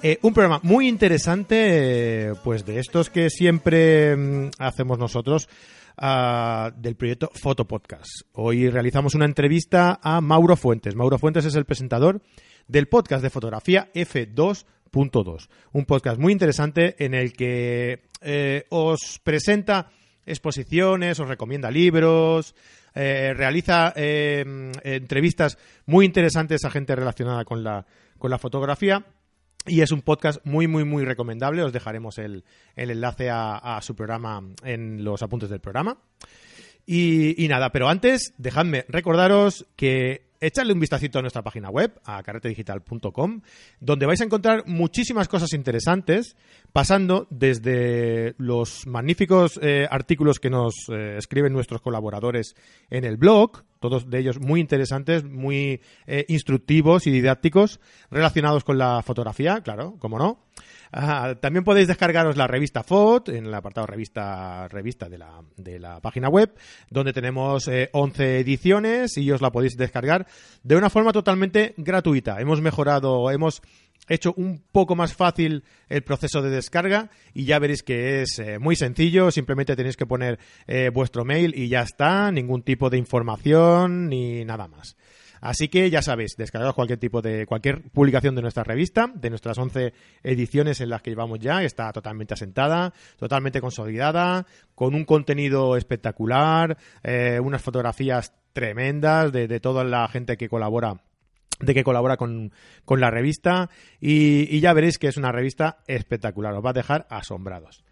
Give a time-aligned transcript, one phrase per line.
[0.01, 5.49] Eh, un programa muy interesante, eh, pues de estos que siempre mm, hacemos nosotros,
[5.97, 8.23] ah, del proyecto Fotopodcast.
[8.33, 10.95] Hoy realizamos una entrevista a Mauro Fuentes.
[10.95, 12.21] Mauro Fuentes es el presentador
[12.67, 15.49] del podcast de fotografía F2.2.
[15.71, 19.91] Un podcast muy interesante en el que eh, os presenta
[20.25, 22.55] exposiciones, os recomienda libros,
[22.95, 24.43] eh, realiza eh,
[24.83, 27.85] entrevistas muy interesantes a gente relacionada con la,
[28.17, 29.05] con la fotografía.
[29.67, 31.63] Y es un podcast muy, muy, muy recomendable.
[31.63, 32.43] Os dejaremos el,
[32.75, 35.97] enlace a, su programa en los apuntes del programa.
[36.85, 42.21] Y, nada, pero antes, dejadme recordaros que echadle un vistacito a nuestra página web, a
[42.23, 43.41] carretedigital.com,
[43.79, 46.35] donde vais a encontrar muchísimas cosas interesantes,
[46.73, 52.55] pasando desde los magníficos eh, artículos que nos eh, escriben nuestros colaboradores
[52.89, 57.79] en el blog, todos de ellos muy interesantes, muy eh, instructivos y didácticos,
[58.09, 60.45] relacionados con la fotografía, claro, como no.
[60.91, 65.99] También podéis descargaros la revista FOT en el apartado revista revista de la, de la
[66.01, 66.53] página web,
[66.89, 70.27] donde tenemos 11 ediciones y os la podéis descargar
[70.63, 72.39] de una forma totalmente gratuita.
[72.39, 73.61] Hemos mejorado, hemos
[74.07, 78.59] hecho un poco más fácil el proceso de descarga y ya veréis que es eh,
[78.59, 82.97] muy sencillo, simplemente tenéis que poner eh, vuestro mail y ya está, ningún tipo de
[82.97, 84.95] información ni nada más.
[85.41, 89.57] Así que ya sabéis, descargaros cualquier tipo de cualquier publicación de nuestra revista, de nuestras
[89.57, 95.77] 11 ediciones en las que llevamos ya, está totalmente asentada, totalmente consolidada, con un contenido
[95.77, 101.01] espectacular, eh, unas fotografías tremendas de, toda la gente que colabora
[101.59, 102.51] de que colabora con,
[102.87, 103.69] la revista
[103.99, 107.83] y, ya veréis que es una revista espectacular, os va a dejar asombrados.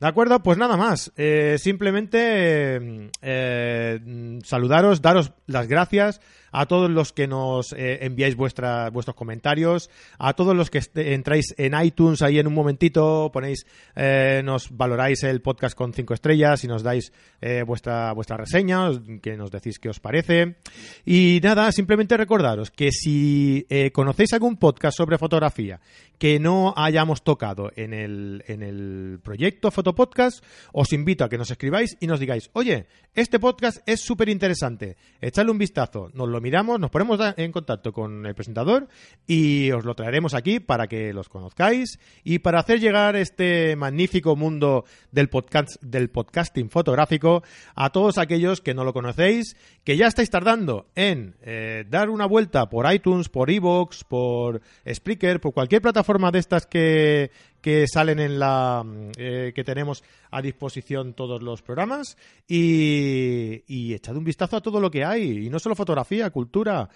[0.00, 1.12] De acuerdo, pues nada más.
[1.16, 6.22] Eh, simplemente eh, saludaros, daros las gracias
[6.52, 11.80] a todos los que nos eh, enviáis vuestros comentarios, a todos los que entráis en
[11.80, 13.66] iTunes ahí en un momentito, ponéis,
[13.96, 18.90] eh, nos valoráis el podcast con cinco estrellas y nos dais eh, vuestra, vuestra reseña,
[19.22, 20.56] que nos decís qué os parece.
[21.04, 25.80] Y nada, simplemente recordaros que si conocéis algún podcast sobre fotografía
[26.18, 31.50] que no hayamos tocado en el, en el proyecto Fotopodcast, os invito a que nos
[31.50, 36.39] escribáis y nos digáis, oye, este podcast es súper interesante, echadle un vistazo, nos lo
[36.40, 38.88] miramos, nos ponemos en contacto con el presentador
[39.26, 44.36] y os lo traeremos aquí para que los conozcáis y para hacer llegar este magnífico
[44.36, 47.42] mundo del podcast del podcasting fotográfico
[47.74, 52.26] a todos aquellos que no lo conocéis, que ya estáis tardando en eh, dar una
[52.26, 58.18] vuelta por iTunes, por Evox, por Spreaker, por cualquier plataforma de estas que, que salen
[58.18, 58.84] en la
[59.16, 62.16] eh, que tenemos a disposición todos los programas
[62.46, 66.88] y, echad un vistazo a todo lo que hay y no solo fotografía, cultura,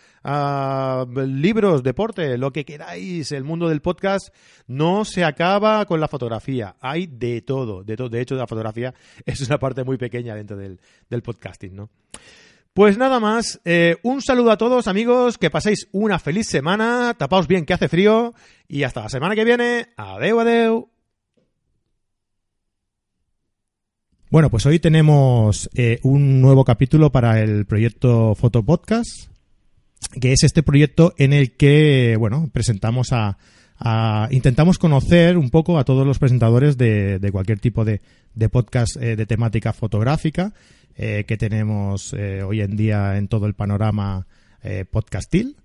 [1.14, 3.32] libros, deporte, lo que queráis.
[3.32, 4.34] El mundo del podcast
[4.66, 8.08] no se acaba con la fotografía, hay de todo, de todo.
[8.08, 8.94] De hecho, la fotografía
[9.26, 10.80] es una parte muy pequeña dentro del,
[11.10, 11.91] del podcasting, ¿no?
[12.74, 17.46] Pues nada más, eh, un saludo a todos amigos, que paséis una feliz semana, tapaos
[17.46, 18.34] bien que hace frío
[18.66, 20.88] y hasta la semana que viene, adeu adeu.
[24.28, 29.28] Bueno, pues hoy tenemos eh, un nuevo capítulo para el proyecto Foto Podcast,
[30.20, 33.38] que es este proyecto en el que, bueno, presentamos a,
[34.32, 38.00] intentamos conocer un poco a todos los presentadores de, cualquier tipo de,
[38.50, 40.53] podcast eh, de temática fotográfica
[40.96, 44.26] eh, que tenemos eh, hoy en día en todo el panorama
[44.62, 45.56] eh, podcastil.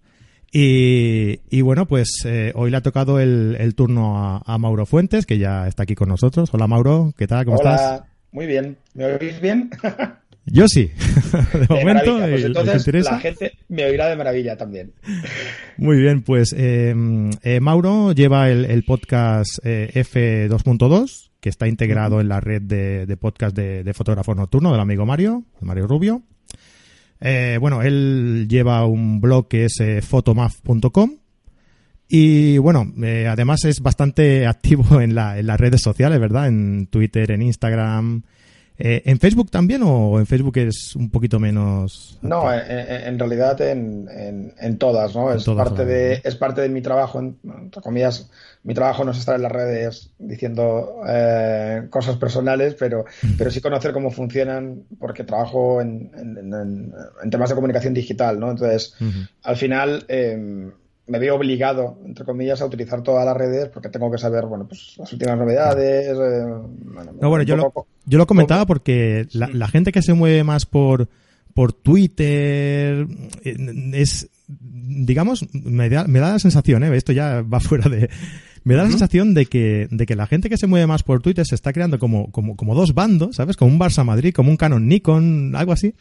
[0.52, 5.84] Y, bueno, pues hoy le ha tocado el, turno a, Mauro Fuentes, que ya está
[5.84, 6.50] aquí con nosotros.
[6.52, 7.46] Hola Mauro, ¿qué tal?
[7.46, 8.76] ¿Cómo Hola, muy bien.
[8.96, 9.70] ¿Me oís bien?
[10.46, 10.90] Yo sí,
[11.54, 12.18] de, momento.
[12.18, 14.94] Pues entonces la gente me oirá de maravilla también.
[15.78, 16.56] Muy bien, pues
[17.62, 24.36] Mauro lleva el, podcast F2.2, que está integrado en la red de, podcast de, fotógrafo
[24.36, 26.24] nocturno del amigo Mario, Mario Rubio.
[27.22, 31.18] Eh, bueno, él lleva un blog que es eh, fotomaf.com
[32.08, 36.48] Y bueno, eh, además es bastante activo en, la, en las redes sociales, ¿verdad?
[36.48, 38.24] En Twitter, en Instagram,
[38.82, 42.18] eh, ¿En Facebook también o en Facebook es un poquito menos?
[42.22, 44.08] No, en, realidad en,
[44.58, 45.34] en, todas, ¿no?
[45.34, 48.32] es, parte de, es parte de mi trabajo, entre comillas,
[48.64, 53.04] mi trabajo no es estar en las redes diciendo eh, cosas personales, pero,
[53.38, 56.10] pero sí conocer cómo funcionan porque trabajo en,
[57.30, 58.50] temas de comunicación digital, ¿no?
[58.52, 58.96] Entonces,
[59.44, 60.06] al final...
[60.08, 60.72] Eh,
[61.10, 64.68] me veo obligado, entre comillas, a utilizar todas las redes porque tengo que saber, bueno,
[64.68, 66.08] pues las últimas novedades.
[66.08, 66.46] Eh,
[67.20, 67.74] no, bueno, yo, lo,
[68.06, 71.10] yo lo comentaba porque la, gente que se mueve más por,
[71.54, 73.08] por Twitter
[73.44, 73.58] eh,
[73.94, 76.96] es, digamos, me da, me da la sensación, ¿eh?
[76.96, 78.10] esto ya va fuera de...
[78.66, 81.22] Me da la sensación de que, de que la gente que se mueve más por
[81.22, 83.56] Twitter se está creando como, como, como dos bandos, ¿sabes?
[83.56, 85.96] Como un Barça Madrid, como un Canon Nikon, algo así.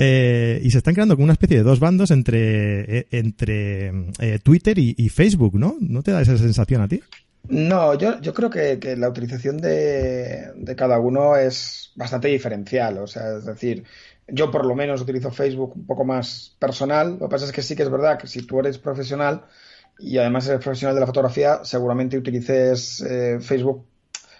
[0.00, 3.88] Eh, y se están creando como una especie de dos bandos entre, eh, entre
[4.20, 5.74] eh, Twitter y, Facebook, ¿no?
[5.80, 7.02] ¿No te da esa sensación a ti?
[7.48, 12.98] No, yo, yo creo que, la utilización de, de, cada uno es bastante diferencial.
[12.98, 13.82] O sea, es decir,
[14.28, 17.18] yo por lo menos utilizo Facebook un poco más personal.
[17.18, 19.46] Lo que pasa es que sí que es verdad que si tú eres profesional
[19.98, 23.04] y además eres profesional de la fotografía, seguramente utilices
[23.40, 23.84] Facebook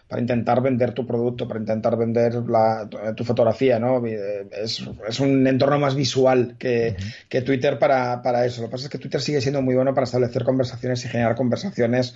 [0.09, 4.05] para intentar vender tu producto, para intentar vender la, tu fotografía, ¿no?
[4.07, 6.97] Es, es, un entorno más visual que,
[7.29, 8.63] que Twitter para, para, eso.
[8.63, 11.35] Lo que pasa es que Twitter sigue siendo muy bueno para establecer conversaciones y generar
[11.35, 12.15] conversaciones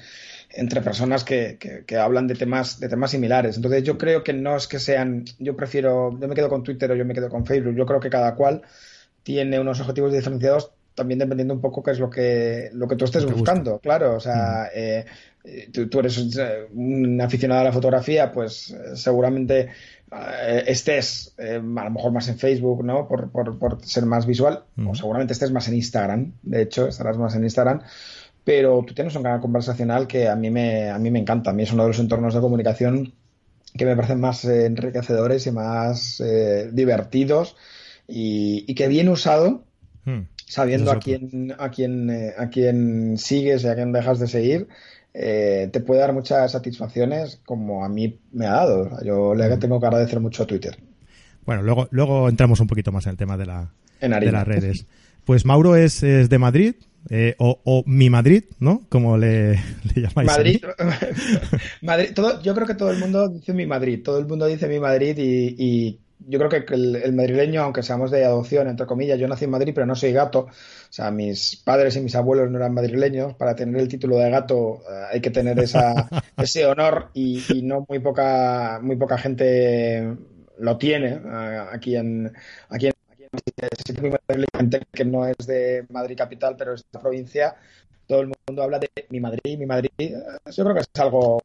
[0.54, 3.56] entre personas que, que, hablan de temas, de temas similares.
[3.56, 6.90] Entonces yo creo que no es que sean, yo prefiero, yo me quedo con Twitter
[6.90, 7.74] o yo me quedo con Facebook.
[7.76, 8.62] Yo creo que cada cual
[9.22, 13.04] tiene unos objetivos diferenciados también dependiendo un poco qué es lo que, lo que tú
[13.04, 14.16] estés buscando, claro.
[14.16, 15.04] O sea, eh,
[15.72, 16.18] tú, eres
[16.72, 19.68] un aficionado a la fotografía, pues eh, seguramente
[20.12, 23.08] eh, estés a lo mejor más en Facebook, ¿no?
[23.08, 27.34] Por, por, ser más visual, o seguramente estés más en Instagram, de hecho, estarás más
[27.34, 27.82] en Instagram.
[28.44, 31.50] Pero tú tienes un canal conversacional que a mí me, a mí me encanta.
[31.50, 33.14] A mí es uno de los entornos de comunicación
[33.74, 36.22] que me parecen más enriquecedores y más
[36.72, 37.56] divertidos
[38.08, 39.64] y, y, que bien usado
[40.04, 44.26] hmm sabiendo a quién, a quién, eh, a quién sigues y a quién dejas de
[44.26, 44.68] seguir,
[45.14, 49.02] eh, te puede dar muchas satisfacciones como a mí me ha dado.
[49.02, 50.76] Yo le tengo que agradecer mucho a Twitter.
[51.46, 54.84] Bueno, luego, luego entramos un poquito más en el tema de, la, de las redes.
[55.24, 56.74] Pues Mauro es, de Madrid,
[57.08, 58.82] eh, o, mi Madrid, ¿no?
[58.90, 59.58] Como le,
[59.96, 60.26] llamáis.
[60.26, 60.62] Madrid,
[61.80, 64.68] Madrid todo, yo creo que todo el mundo dice mi Madrid, todo el mundo dice
[64.68, 69.28] mi Madrid y yo creo que el, madrileño, aunque seamos de adopción, entre comillas, yo
[69.28, 70.40] nací en Madrid, pero no soy gato.
[70.40, 70.50] O
[70.92, 73.34] sea, mis padres y mis abuelos no eran madrileños.
[73.34, 77.84] Para tener el título de gato eh, hay que tener esa, ese honor y, no
[77.88, 80.16] muy poca, muy poca gente
[80.58, 82.32] lo tiene eh, aquí en,
[82.68, 82.92] aquí en,
[84.92, 87.56] que no es de Madrid capital, pero es de provincia.
[88.06, 89.90] Todo el mundo habla de mi Madrid, mi Madrid.
[89.98, 91.40] Yo creo que es algo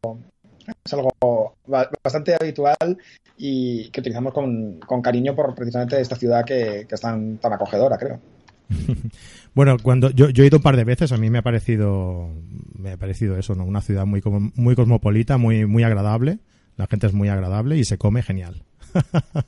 [0.84, 1.56] es algo
[2.04, 2.98] bastante habitual
[3.38, 7.98] y que utilizamos con, cariño por precisamente esta ciudad que, que es tan, tan acogedora,
[7.98, 8.20] creo.
[9.58, 12.30] Bueno, cuando yo, yo, he ido un par de veces, a mí me ha parecido
[12.78, 13.66] me ha parecido eso, ¿no?
[13.66, 14.22] Una ciudad muy
[14.54, 16.38] muy cosmopolita, muy muy agradable.
[16.76, 18.67] La gente es muy agradable y se come genial.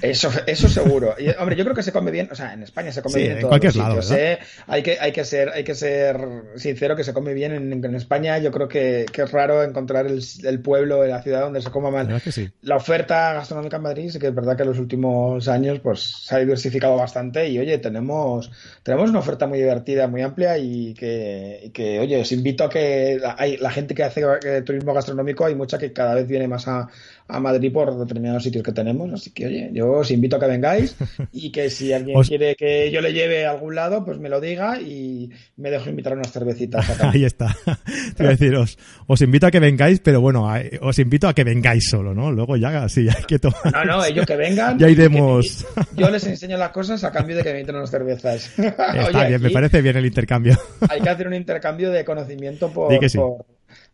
[0.00, 1.14] Eso, eso seguro.
[1.40, 3.40] hombre, yo creo que se come bien, o sea, en España se come bien en,
[3.40, 4.10] todos los sitios.
[4.12, 4.38] ¿eh?
[4.68, 6.16] Hay, que, hay, que ser, hay que ser
[6.54, 8.38] sincero que se come bien en, España.
[8.38, 12.22] Yo creo que, es raro encontrar el, pueblo, la ciudad donde se coma mal.
[12.62, 16.00] La oferta gastronómica en Madrid, sí que es verdad que en los últimos años pues
[16.00, 18.50] se ha diversificado bastante y oye, tenemos,
[18.84, 23.18] tenemos una oferta muy divertida, muy amplia y que, que oye, os invito a que
[23.20, 24.22] la, hay, la gente que hace
[24.64, 26.88] turismo gastronómico hay mucha que cada vez viene más a,
[27.28, 29.12] a Madrid por determinados sitios que tenemos.
[29.12, 30.96] Así que, oye, yo os invito a que vengáis
[31.32, 34.40] y que si alguien quiere que yo le lleve a algún lado, pues me lo
[34.40, 37.00] diga y me dejo invitar a unas cervecitas.
[37.00, 37.54] Ahí está.
[38.16, 40.48] Te voy a decir, os, invito a que vengáis, pero bueno,
[40.80, 42.30] os invito a que vengáis solo, ¿no?
[42.30, 43.72] Luego ya, sí, hay que tomar.
[43.72, 44.78] No, no, ellos que vengan.
[44.78, 45.66] Ya iremos.
[45.96, 48.58] yo les enseño las cosas a cambio de que me inviten unas cervezas.
[48.58, 50.56] Está bien, me parece bien el intercambio.
[50.88, 52.92] hay que hacer un intercambio de conocimiento por.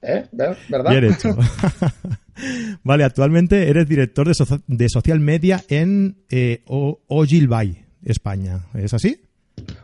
[0.03, 0.27] ¿Eh?
[0.33, 0.91] ¿Verdad?
[0.91, 1.37] Bien hecho.
[2.83, 4.29] vale, actualmente eres director
[4.67, 8.67] de, social media en eh, Ogilvy, España.
[8.75, 9.21] ¿Es así?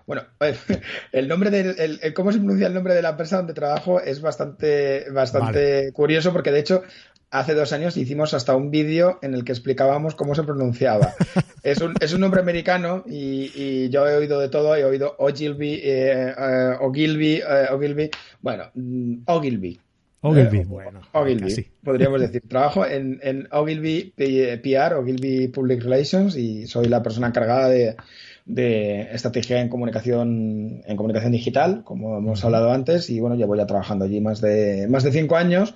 [0.07, 0.23] Bueno,
[1.13, 5.09] el nombre del, cómo se pronuncia el nombre de la empresa donde trabajo es bastante,
[5.11, 6.83] bastante curioso porque de hecho
[7.31, 11.15] hace dos años hicimos hasta un vídeo en el que explicábamos cómo se pronunciaba.
[11.63, 15.75] es, un, es un nombre americano y, yo he oído de todo, he oído Ogilvy,
[15.75, 19.81] eh, eh, Ogilvy, eh, Ogilvy, bueno, mm, Ogilvy.
[20.23, 20.65] Ogilvy, ¿Eh?
[20.67, 21.01] bueno.
[21.13, 22.43] Ogilvy, podríamos decir.
[22.47, 27.97] Trabajo en, en Ogilvy PR, Ogilvy Public Relations, y soy la persona encargada de,
[28.45, 33.67] de estrategia en comunicación, en comunicación digital, como hemos hablado antes, y bueno, llevo ya
[33.67, 35.75] trabajando allí más de, más de cinco años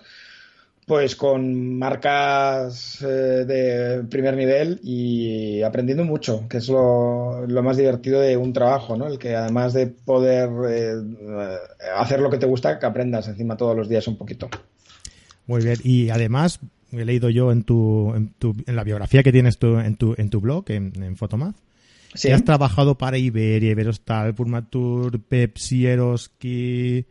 [0.86, 8.20] pues con marcas eh, de primer nivel y aprendiendo mucho, que es lo, más divertido
[8.20, 9.06] de un trabajo, ¿no?
[9.06, 10.94] El que además de poder eh,
[11.96, 14.48] hacer lo que te gusta, que aprendas encima todos los días un poquito.
[15.46, 16.60] Muy bien, y además
[16.92, 20.14] he leído yo en tu, en, tu, en la biografía que tienes tú, en, tu,
[20.18, 21.56] en tu blog, en, en Fotomath,
[22.20, 27.06] que has trabajado para Iberia, Iberostar, Purmatur, Pepsi, Eroski...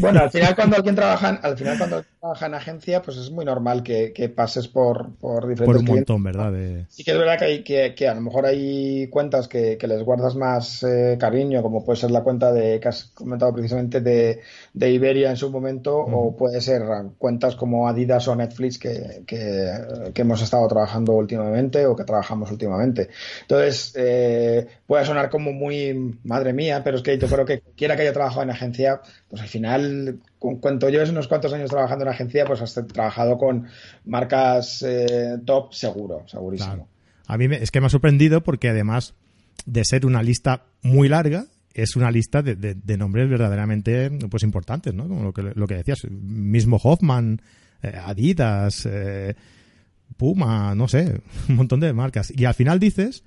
[0.00, 3.44] Bueno, al final cuando alguien trabaja, al final cuando trabaja en agencia, pues es muy
[3.44, 6.54] normal que, pases por, por diferentes Por un montón, ¿verdad?
[6.88, 10.34] Sí que es verdad que, hay, que, a lo mejor hay cuentas que, les guardas
[10.34, 14.40] más eh, cariño, como puede ser la cuenta de que has comentado precisamente de,
[14.72, 16.82] Iberia en su momento, o puede ser
[17.18, 23.10] cuentas como Adidas o Netflix que, hemos estado trabajando últimamente o que trabajamos últimamente.
[23.42, 27.96] Entonces, eh, puede sonar como muy madre mía, pero es que yo creo que quiera
[27.96, 32.04] que haya trabajado en agencia, pues al final, con cuanto lleves unos cuantos años trabajando
[32.04, 33.66] en agencia, pues has trabajado con
[34.04, 36.86] marcas eh, top seguro, segurísimo.
[37.26, 39.14] A mí es que me ha sorprendido porque además
[39.64, 45.08] de ser una lista muy larga, es una lista de, nombres verdaderamente pues importantes, ¿no?
[45.08, 47.40] Como lo que, lo que decías, mismo Hoffman,
[47.82, 49.34] eh, Adidas, eh,
[50.18, 52.30] Puma, no sé, un montón de marcas.
[52.36, 53.24] Y al final dices,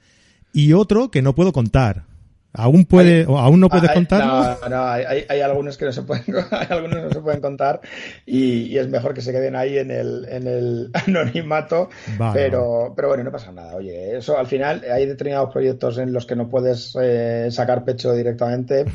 [0.53, 2.05] y otro que no puedo contar.
[2.53, 4.25] ¿Aún puede, aún no puedes contar?
[4.25, 7.81] No, no, hay, hay, algunos que no se pueden, hay algunos no se pueden contar
[8.25, 11.89] y, es mejor que se queden ahí en el, en el anonimato.
[12.33, 13.75] pero, pero bueno, no pasa nada.
[13.75, 18.13] Oye, eso al final hay determinados proyectos en los que no puedes eh, sacar pecho
[18.13, 18.85] directamente,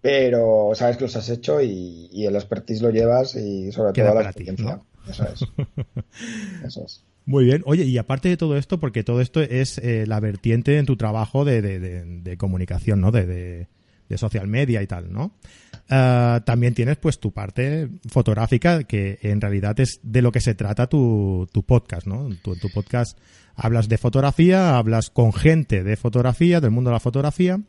[0.00, 4.22] pero sabes que los has hecho y, el expertise lo llevas y sobre todo la
[4.22, 4.80] experiencia.
[5.08, 5.40] Eso es.
[6.64, 7.04] Eso es.
[7.26, 7.62] Muy bien.
[7.66, 10.96] Oye, y aparte de todo esto, porque todo esto es eh, la vertiente en tu
[10.96, 13.10] trabajo de, de, comunicación, ¿no?
[13.10, 15.32] De, de, social media y tal, ¿no?
[15.90, 20.54] Ah, también tienes pues tu parte fotográfica, que en realidad es de lo que se
[20.54, 22.28] trata tu, tu podcast, ¿no?
[22.42, 23.18] Tu, tu podcast
[23.56, 27.60] hablas de fotografía, hablas con gente de fotografía, del mundo de la fotografía,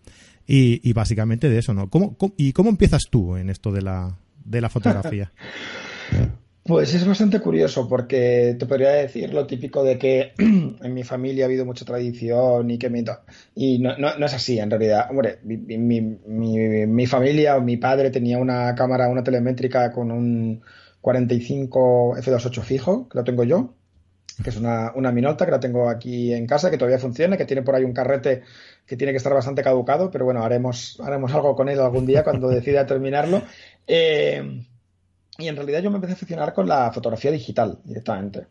[0.46, 1.90] y, y básicamente de eso, ¿no?
[1.90, 5.32] ¿Cómo, cómo, y cómo empiezas tú en esto de la, de la fotografía?
[6.68, 11.46] Pues es bastante curioso porque te podría decir lo típico de que en mi familia
[11.46, 13.06] ha habido mucha tradición y que me...
[13.56, 15.08] Y no, es así en realidad.
[15.10, 20.62] Hombre, mi, mi, mi, familia o mi padre tenía una cámara, una telemétrica con un
[21.00, 23.74] 45 F28 fijo, que lo tengo yo,
[24.44, 27.46] que es una, una Minolta que la tengo aquí en casa, que todavía funciona, que
[27.46, 28.42] tiene por ahí un carrete
[28.86, 32.26] que tiene que estar bastante caducado, pero bueno, haremos, haremos algo con él algún día
[32.26, 33.42] cuando decida terminarlo.
[33.88, 34.66] Eh,
[35.38, 38.48] y en realidad yo me empecé a aficionar con la fotografía digital directamente.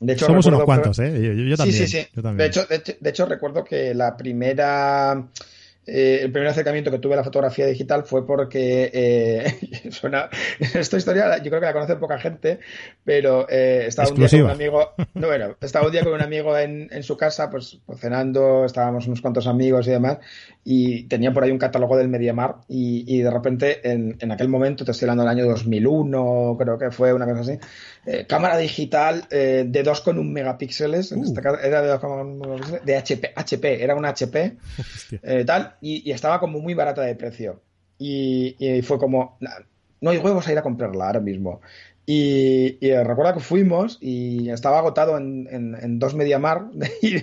[0.00, 1.12] De hecho, Somos unos cuantos, ¿eh?
[1.48, 2.20] Yo, también, sí, sí, sí.
[2.22, 5.28] De, hecho, de, hecho, recuerdo que la primera
[5.90, 10.28] eh, el primer acercamiento que tuve a la fotografía digital fue porque eh, suena
[10.58, 12.60] esta historia yo creo que la conoce poca gente
[13.04, 16.20] pero eh, estaba un día con un amigo no, bueno estaba un día con un
[16.20, 20.18] amigo en, en su casa pues, pues, cenando estábamos unos cuantos amigos y demás
[20.62, 24.48] y tenía por ahí un catálogo del Mediamar y, y de repente en, en, aquel
[24.48, 27.58] momento te estoy hablando del año 2001 creo que fue una cosa así
[28.10, 31.24] eh, cámara digital eh, de 2,1 megapíxeles, en uh.
[31.24, 34.56] este caso era de 2,1 de HP, HP, era una HP,
[35.44, 37.60] tal, y, estaba como muy barata de precio.
[37.98, 39.38] Y, fue como,
[40.00, 41.60] no hay huevos a ir a comprarla ahora mismo.
[42.06, 46.66] Y, recuerdo que fuimos y estaba agotado en, en, dos Mediamar
[47.02, 47.18] y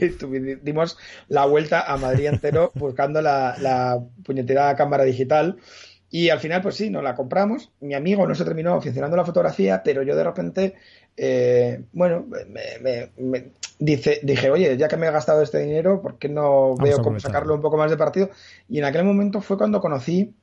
[0.61, 0.97] dimos
[1.27, 5.57] la vuelta a Madrid entero buscando la, la puñetera cámara digital.
[6.15, 7.71] Y al final, pues sí, nos la compramos.
[7.81, 10.75] Mi amigo no se terminó funcionando la fotografía, pero yo de repente,
[11.17, 12.25] eh, bueno,
[13.17, 17.01] me, dice, dije, oye, ya que me he gastado este dinero, ¿por qué no veo
[17.01, 18.29] cómo sacarlo un poco más de partido?
[18.69, 20.33] Y en aquel momento fue cuando conocí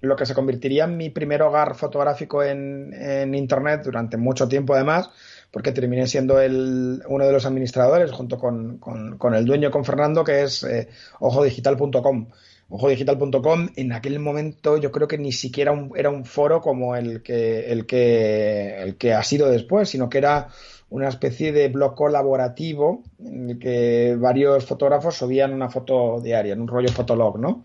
[0.00, 5.10] lo que se convertiría en mi primer hogar fotográfico en, Internet durante mucho tiempo además,
[5.50, 10.24] porque terminé siendo el, uno de los administradores junto con, con, el dueño, con Fernando,
[10.24, 10.88] que es eh,
[11.20, 12.26] ojodigital.com
[12.68, 17.70] ojodigital.com en aquel momento yo creo que ni siquiera era un foro como el que,
[17.70, 20.48] el, que, el que ha sido después, sino que era
[20.92, 26.60] una especie de blog colaborativo en el que varios fotógrafos subían una foto diaria, en
[26.60, 27.64] un rollo fotolog, ¿no?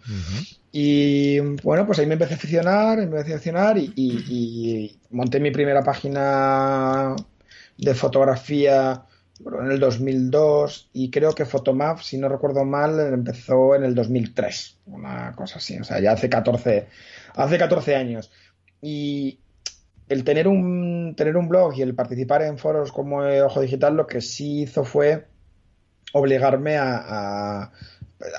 [0.72, 5.52] Y bueno, pues ahí me empecé a aficionar, me empecé a aficionar y monté mi
[5.52, 7.16] primera página
[7.78, 9.04] de fotografía
[9.46, 14.78] en el 2002 y creo que Photomap, si no recuerdo mal, empezó en el 2003,
[14.88, 16.88] una cosa así, o sea, ya hace 14,
[17.36, 18.32] hace 14 años.
[18.82, 19.40] Y
[20.10, 24.08] el tener un, tener un blog y el participar en foros como Ojo Digital lo
[24.08, 25.26] que sí hizo fue
[26.14, 27.72] obligarme a,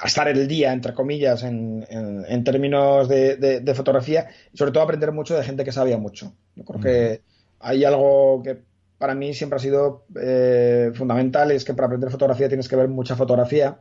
[0.04, 1.84] estar el día, entre comillas, en,
[2.44, 6.32] términos de, fotografía y sobre todo aprender mucho de gente que sabía mucho.
[6.56, 7.22] Yo creo que
[7.60, 8.58] hay algo que
[8.98, 12.88] para mí siempre ha sido eh, fundamental, es que para aprender fotografía tienes que ver
[12.88, 13.78] mucha fotografía.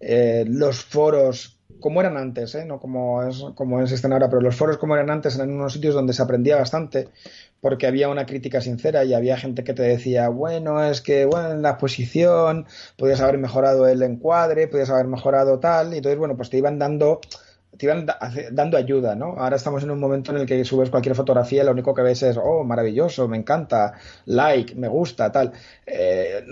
[0.00, 2.64] Eh, los foros como eran antes, ¿eh?
[2.64, 5.94] no como, es, como existen ahora, pero los foros como eran antes eran unos sitios
[5.94, 7.08] donde se aprendía bastante,
[7.60, 11.52] porque había una crítica sincera y había gente que te decía, bueno, es que bueno,
[11.52, 16.36] en la exposición podías haber mejorado el encuadre, podías haber mejorado tal, y entonces, bueno,
[16.36, 17.20] pues te iban dando
[17.80, 18.04] te iban
[18.52, 19.36] dando ayuda, ¿no?
[19.38, 22.02] Ahora estamos en un momento en el que subes cualquier fotografía y lo único que
[22.02, 23.94] ves es, oh, maravilloso, me encanta,
[24.26, 25.50] like, me gusta, tal.
[25.86, 26.44] Eh,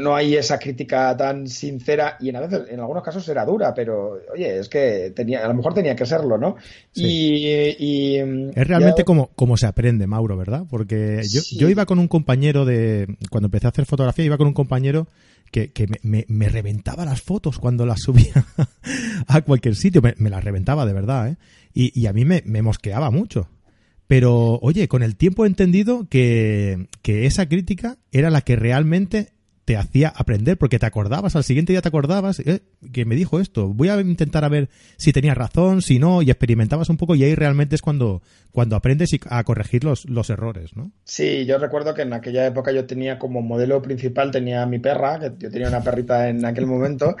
[0.00, 3.74] no, hay esa crítica tan sincera y en, a veces, en algunos casos era dura,
[3.74, 6.56] pero oye, es que tenía, a lo mejor tenía que serlo, ¿no?
[6.94, 10.62] Y, Es realmente como, como se aprende, Mauro, ¿verdad?
[10.70, 14.46] Porque yo, yo iba con un compañero de, cuando empecé a hacer fotografía, iba con
[14.46, 15.08] un compañero
[15.50, 15.70] que,
[16.02, 18.46] me, reventaba las fotos cuando las subía
[19.26, 21.36] a cualquier sitio, me, las reventaba de verdad, ¿eh?
[21.72, 23.48] Y, a mí me, mosqueaba mucho.
[24.06, 29.32] Pero, oye, con el tiempo he entendido que, que esa crítica era la que realmente
[29.70, 32.62] te hacía aprender porque te acordabas, al siguiente día te acordabas eh,
[32.92, 36.30] que me dijo esto, voy a intentar a ver si tenía razón, si no, y
[36.32, 40.74] experimentabas un poco y ahí realmente es cuando, cuando aprendes a corregir los, los errores,
[40.74, 40.90] ¿no?
[41.04, 45.20] Sí, yo recuerdo que en aquella época yo tenía como modelo principal, tenía mi perra,
[45.20, 47.14] que yo tenía una perrita en aquel momento,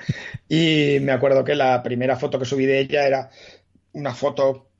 [0.48, 3.30] y me acuerdo que la primera foto que subí de ella era
[3.92, 4.70] una foto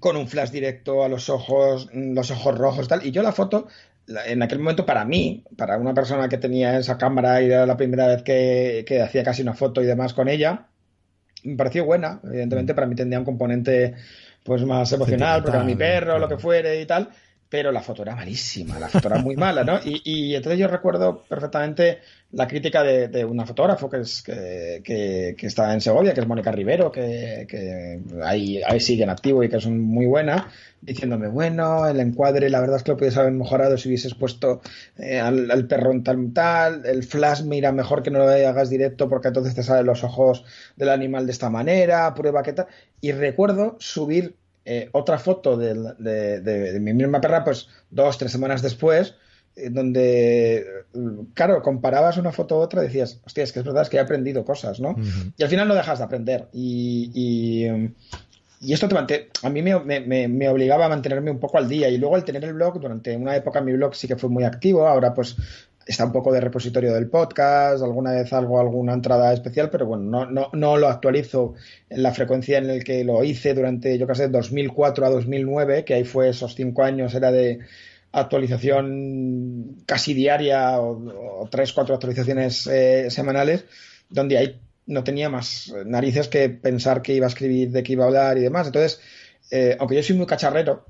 [0.00, 3.06] con un flash directo a los ojos, los ojos rojos, tal.
[3.06, 3.68] Y yo la foto
[4.08, 7.76] en aquel momento para mí, para una persona que tenía esa cámara y era la
[7.76, 10.66] primera vez que, que hacía casi una foto y demás con ella,
[11.42, 12.20] me pareció buena.
[12.24, 13.94] Evidentemente para mí tendría un componente
[14.42, 17.10] pues más emocional, porque era mi perro, lo que fuere y tal
[17.48, 19.78] pero la foto era malísima, la foto era muy mala, ¿no?
[19.84, 22.00] Y, entonces yo recuerdo perfectamente
[22.32, 26.50] la crítica de, una fotógrafo que, es, que, que, está en Segovia, que es Mónica
[26.50, 30.50] Rivero, que, ahí, sigue en activo y que es muy buena,
[30.80, 34.60] diciéndome, bueno, el encuadre, la verdad es que lo puedes haber mejorado si hubieses puesto
[34.98, 38.70] eh, al, al, perro en tal tal, el flash mira mejor que no lo hagas
[38.70, 40.44] directo porque entonces te salen los ojos
[40.76, 42.66] del animal de esta manera, prueba que tal.
[43.00, 44.36] Y recuerdo subir
[44.68, 49.14] eh, otra foto de, mi misma perra, pues dos, tres semanas después,
[49.54, 50.66] eh, donde,
[51.34, 53.98] claro, comparabas una foto a otra y decías, hostia, es que es verdad, es que
[53.98, 54.96] he aprendido cosas, ¿no?
[55.36, 56.48] Y al final no dejas de aprender.
[56.52, 57.12] Y,
[58.60, 61.88] y, esto te a mí me, me, obligaba a mantenerme un poco al día.
[61.88, 64.42] Y luego al tener el blog, durante una época mi blog sí que fue muy
[64.42, 65.36] activo, ahora pues
[65.86, 70.04] está un poco de repositorio del podcast, alguna vez algo, alguna entrada especial, pero bueno,
[70.04, 71.54] no, no, no lo actualizo
[71.88, 75.84] en la frecuencia en la que lo hice durante, yo qué sé, 2004 a 2009,
[75.84, 77.60] que ahí fue esos cinco años, era de
[78.10, 83.64] actualización casi diaria o, tres, cuatro actualizaciones eh, semanales,
[84.08, 88.04] donde ahí no tenía más narices que pensar que iba a escribir, de qué iba
[88.04, 88.66] a hablar y demás.
[88.66, 89.00] Entonces,
[89.50, 90.86] eh, aunque yo soy muy cacharrero,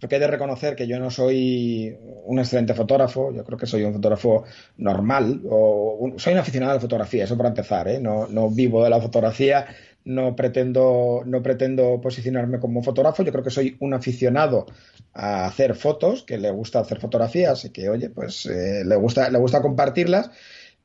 [0.00, 3.84] porque he de reconocer que yo no soy un excelente fotógrafo, yo creo que soy
[3.84, 4.44] un fotógrafo
[4.76, 7.98] normal, o soy un aficionado a la fotografía, eso para empezar, ¿eh?
[7.98, 9.66] no, vivo de la fotografía,
[10.04, 14.66] no pretendo, no pretendo posicionarme como fotógrafo, yo creo que soy un aficionado
[15.14, 19.30] a hacer fotos, que le gusta hacer fotografías y que, oye, pues eh, le, gusta,
[19.30, 20.30] le gusta compartirlas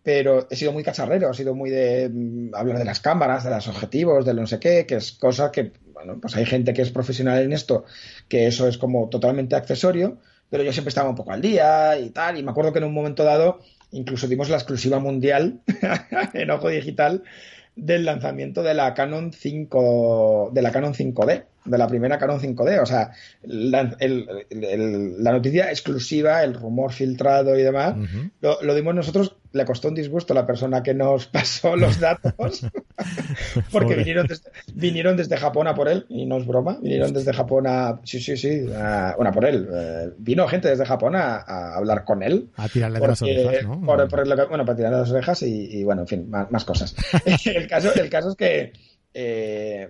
[0.03, 3.51] pero he sido muy cacharrero, he sido muy de mm, hablar de las cámaras, de
[3.51, 6.81] los objetivos, de no sé qué, que es cosa que, bueno, pues hay gente que
[6.81, 7.85] es profesional en esto,
[8.27, 10.17] que eso es como totalmente accesorio,
[10.49, 12.85] pero yo siempre estaba un poco al día y tal, y me acuerdo que en
[12.85, 13.59] un momento dado
[13.91, 15.59] incluso dimos la exclusiva mundial
[16.33, 17.23] en Ojo Digital
[17.75, 22.81] del lanzamiento de la Canon 5 de la Canon 5D de la primera Canon 5D.
[22.81, 23.11] O sea,
[23.43, 27.95] la, la noticia exclusiva, el rumor filtrado y demás,
[28.41, 29.37] lo, dimos nosotros.
[29.53, 32.65] Le costó un disgusto a la persona que nos pasó los datos,
[33.71, 37.33] porque vinieron desde, vinieron desde Japón a por él, y no es broma, vinieron desde
[37.33, 37.99] Japón a.
[38.05, 39.67] Sí, sí, sí, a, bueno, por él.
[39.69, 42.49] Eh, vino gente desde Japón a, hablar con él.
[42.55, 43.77] A tirarle las orejas, ¿no?
[43.77, 44.23] bueno, para
[44.75, 46.95] tirarle las orejas y, bueno, en fin, más, cosas.
[47.45, 48.73] el, caso, el caso es que.
[49.13, 49.89] Eh,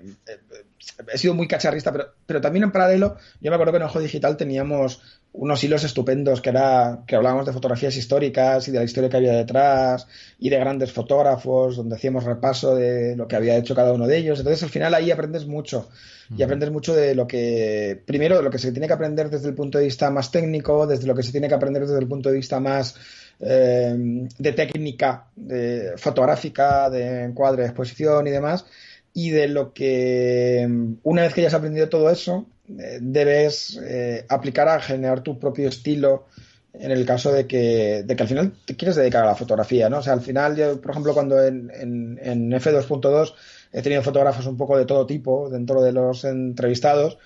[1.13, 4.00] he sido muy cacharrista, pero, pero también en paralelo, yo me acuerdo que en Ojo
[4.00, 5.02] Digital teníamos
[5.34, 9.17] unos hilos estupendos que era que hablábamos de fotografías históricas y de la historia que
[9.17, 10.08] había detrás
[10.39, 14.17] y de grandes fotógrafos donde hacíamos repaso de lo que había hecho cada uno de
[14.17, 14.39] ellos.
[14.39, 15.89] Entonces al final ahí aprendes mucho
[16.36, 19.50] y aprendes mucho de lo que primero de lo que se tiene que aprender desde
[19.50, 22.08] el punto de vista más técnico desde lo que se tiene que aprender desde el
[22.08, 22.96] punto de vista más
[23.39, 28.65] eh, de técnica de fotográfica de encuadre de exposición y demás
[29.13, 30.67] y de lo que
[31.04, 32.47] una vez que hayas aprendido todo eso,
[32.80, 36.28] eh, debes eh, aplicar a generar tu propio estilo
[36.74, 39.89] en el caso de que, de que al final te quieres dedicar a la fotografía,
[39.89, 39.97] ¿no?
[40.00, 43.34] O sea, al final, yo, por ejemplo, cuando en, en, en F2.2
[43.74, 47.17] he tenido fotógrafos un poco de todo tipo dentro de los entrevistados,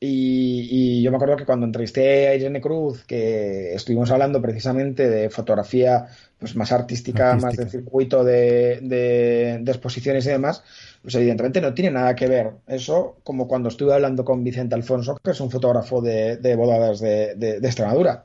[0.00, 5.28] y, yo me acuerdo que cuando entrevisté a Irene Cruz, que estuvimos hablando precisamente de
[5.30, 6.06] fotografía
[6.38, 10.62] pues más artística, más de circuito de, de, exposiciones y demás,
[11.02, 15.16] pues evidentemente no tiene nada que ver eso como cuando estuve hablando con Vicente Alfonso,
[15.22, 18.24] que es un fotógrafo de, de bodas de, de Extremadura.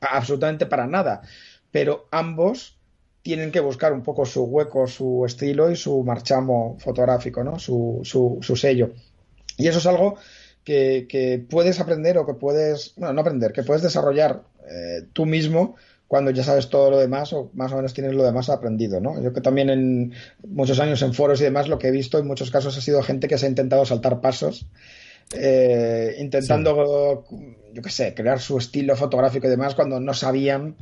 [0.00, 1.22] absolutamente para nada.
[1.70, 2.76] Pero ambos
[3.22, 7.58] tienen que buscar un poco su hueco, su estilo y su marchamo fotográfico, ¿no?
[7.58, 8.92] su, su, su sello.
[9.56, 10.16] Y eso es algo
[11.08, 15.76] que, puedes aprender o que puedes, bueno, no aprender, que puedes desarrollar eh, tú mismo
[16.06, 19.20] cuando ya sabes todo lo demás o más o menos tienes lo demás aprendido, ¿no?
[19.22, 20.12] Yo que también en
[20.46, 23.02] muchos años en foros y demás lo que he visto en muchos casos ha sido
[23.02, 24.66] gente que se ha intentado saltar pasos,
[25.34, 27.24] eh, intentando,
[27.72, 30.76] yo qué sé, crear su estilo fotográfico y demás cuando no sabían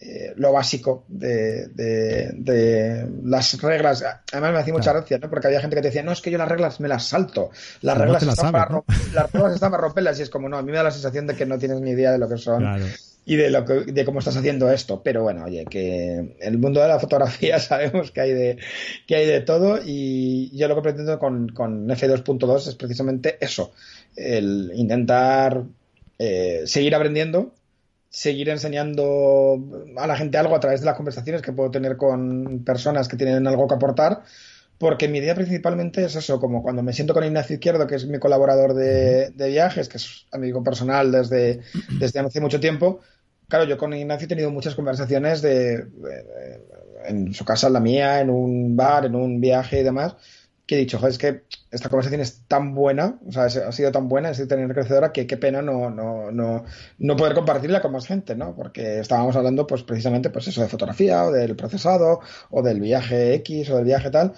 [0.00, 4.04] eh, lo básico de, de, las reglas.
[4.32, 5.28] Además me hacía mucha gracia, ¿no?
[5.28, 7.50] Porque había gente que te decía, no, es que yo las reglas me las salto.
[7.80, 8.82] Las, reglas, están para
[9.12, 10.20] las reglas están para romperlas.
[10.20, 11.90] Y es como, no, a mí me da la sensación de que no tienes ni
[11.90, 12.64] idea de lo que son.
[13.24, 15.02] Y de, lo que, de cómo estás haciendo esto.
[15.02, 18.58] Pero bueno, oye, que el mundo de la fotografía sabemos que hay de,
[19.04, 19.80] que hay de todo.
[19.84, 23.72] Y yo lo que pretendo con, con F2.2 es precisamente eso.
[24.14, 25.64] El intentar
[26.20, 27.52] eh, seguir aprendiendo,
[28.18, 29.62] seguir enseñando
[29.96, 33.16] a la gente algo a través de las conversaciones que puedo tener con personas que
[33.16, 34.24] tienen algo que aportar,
[34.76, 38.08] porque mi idea principalmente es eso, como cuando me siento con Ignacio Izquierdo, que es
[38.08, 41.60] mi colaborador de, viajes, que es amigo personal desde,
[42.00, 42.98] desde hace mucho tiempo.
[43.48, 45.86] Claro, yo con Ignacio he tenido muchas conversaciones de,
[47.06, 50.16] en su casa, en la mía, en un bar, en un viaje y demás,
[50.68, 53.90] que he dicho, joder, es que esta conversación es tan buena, o sea, ha sido
[53.90, 56.64] tan buena, es tan enriquecedora que qué pena no, no, no,
[56.98, 58.54] no poder compartirla con más gente, ¿no?
[58.54, 63.32] Porque estábamos hablando, pues precisamente, pues eso de fotografía, o del procesado, o del viaje
[63.36, 64.34] X, o del viaje tal.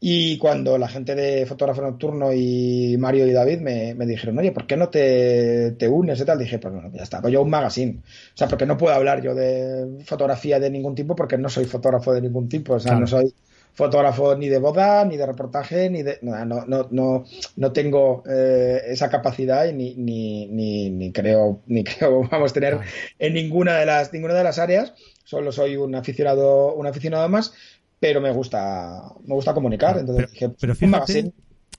[0.00, 4.52] Y cuando la gente de Fotógrafo Nocturno y Mario y David me, me dijeron, oye,
[4.52, 6.38] ¿por qué no te, te, unes y tal?
[6.38, 8.00] Dije, pues bueno, ya está, pues yo un magazine.
[8.00, 11.66] O sea, porque no puedo hablar yo de fotografía de ningún tipo porque no soy
[11.66, 12.74] fotógrafo de ningún tipo.
[12.74, 13.34] O sea, no soy
[13.74, 16.18] fotógrafo ni de boda, ni de reportaje, ni de.
[16.22, 17.24] No, no, no,
[17.56, 22.54] no tengo eh, esa capacidad y ni, ni, ni, ni, creo, ni creo vamos a
[22.54, 22.78] tener
[23.18, 24.94] en ninguna de las, ninguna de las áreas.
[25.24, 27.52] Solo soy un aficionado, un aficionado más,
[27.98, 29.98] pero me gusta, me gusta comunicar.
[29.98, 31.32] Entonces pero, fíjate,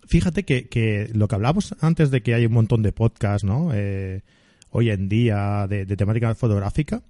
[0.06, 3.72] fíjate que, que, lo que hablamos antes de que hay un montón de podcasts, ¿no?
[3.74, 4.22] Eh,
[4.72, 7.02] hoy en día de, de temática fotográfica.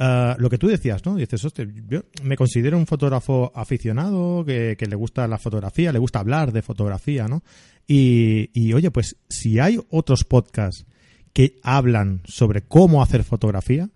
[0.00, 1.16] Ah, lo que tú decías, ¿no?
[1.16, 6.20] Dices, hostia, yo me considero un fotógrafo aficionado, que, le gusta la fotografía, le gusta
[6.20, 7.42] hablar de fotografía, ¿no?
[7.84, 10.86] Y, oye, pues si hay otros podcasts
[11.32, 13.90] que hablan sobre cómo hacer fotografía,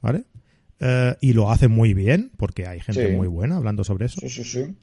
[0.00, 0.24] ¿vale?
[0.80, 4.20] Eh, y lo hacen muy bien, porque hay gente muy buena hablando sobre eso.
[4.22, 4.74] Sí, sí, sí.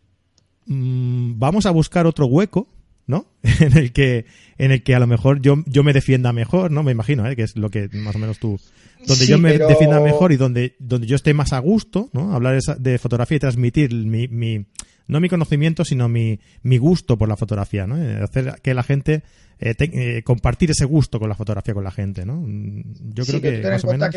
[0.67, 2.67] Mm, vamos a buscar otro hueco,
[3.07, 3.27] ¿no?
[3.59, 4.25] en el que
[4.57, 6.83] en el que a lo mejor yo, yo me defienda mejor, ¿no?
[6.83, 7.35] Me imagino, ¿eh?
[7.35, 8.59] que es lo que más o menos tú
[9.07, 12.33] donde yo me defienda mejor y donde, donde yo esté más a gusto, ¿no?
[12.33, 14.65] Hablar de fotografía y transmitir mi, mi,
[15.07, 17.97] no mi conocimiento, sino mi, mi gusto por la fotografía, ¿no?
[17.97, 19.23] Eh, hacer que la gente,
[19.59, 22.41] eh, eh, compartir ese gusto con la fotografía con la gente, ¿no?
[22.41, 24.15] Mm, yo creo que, más o menos...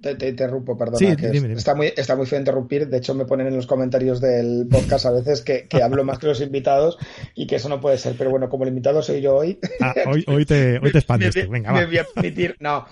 [0.00, 1.16] te, interrumpo, perdona.
[1.54, 2.88] Está, muy, está muy feo interrumpir.
[2.88, 6.18] De hecho, me ponen en los comentarios del podcast a veces que, que hablo más
[6.18, 6.98] que los invitados
[7.34, 8.14] y que eso no puede ser.
[8.16, 9.58] Pero bueno, como el invitado soy yo hoy.
[9.80, 11.34] Ah, hoy, hoy, te, hoy te expandes.
[11.48, 12.56] Venga, me voy a permitir.
[12.60, 12.86] No.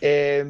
[0.00, 0.44] Eh,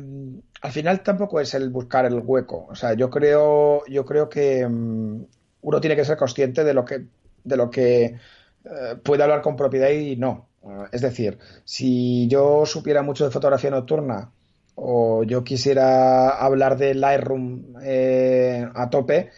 [0.60, 2.66] al final tampoco es el buscar el hueco.
[2.68, 5.24] O sea, yo creo, yo creo que mm,
[5.62, 7.04] uno tiene que ser consciente de lo que,
[7.44, 10.48] de lo que eh, puede hablar con propiedad y no.
[10.90, 14.30] es decir, si yo supiera mucho de fotografía nocturna
[14.80, 19.30] o yo quisiera hablar de Lightroom eh, a tope,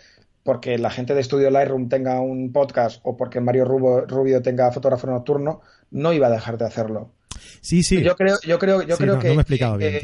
[0.43, 5.07] porque la gente de estudio Lightroom tenga un podcast o porque Mario Rubio tenga fotógrafo
[5.07, 7.13] nocturno, no iba a dejar de hacerlo.
[7.63, 8.03] Sí, sí.
[8.03, 9.29] Yo creo, yo creo, yo creo no, que.
[9.29, 10.01] No me he explicado bien.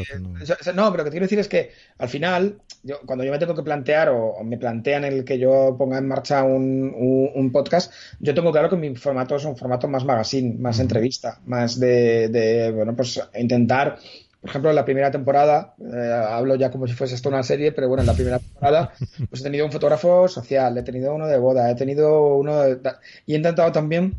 [0.74, 0.90] no.
[0.90, 3.62] pero lo que quiero decir es que al final, yo, cuando yo me tengo que
[3.62, 6.94] plantear o, me plantean el que yo ponga en marcha un,
[7.34, 11.40] un, podcast, yo tengo claro que mi formato es un formato más magazine, más entrevista,
[11.46, 13.98] más de, de, bueno, pues intentar
[14.46, 17.72] por ejemplo, en la primera temporada, eh, hablo ya como si fuese esto una serie,
[17.72, 18.92] pero bueno, en la primera temporada,
[19.28, 22.78] pues he tenido un fotógrafo social, he tenido uno de boda, he tenido uno de...
[23.26, 24.14] Y he intentado también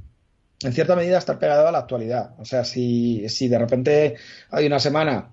[0.62, 2.32] en cierta medida estar pegado a la actualidad.
[2.40, 4.16] O sea, si, si de repente
[4.52, 5.32] hay una semana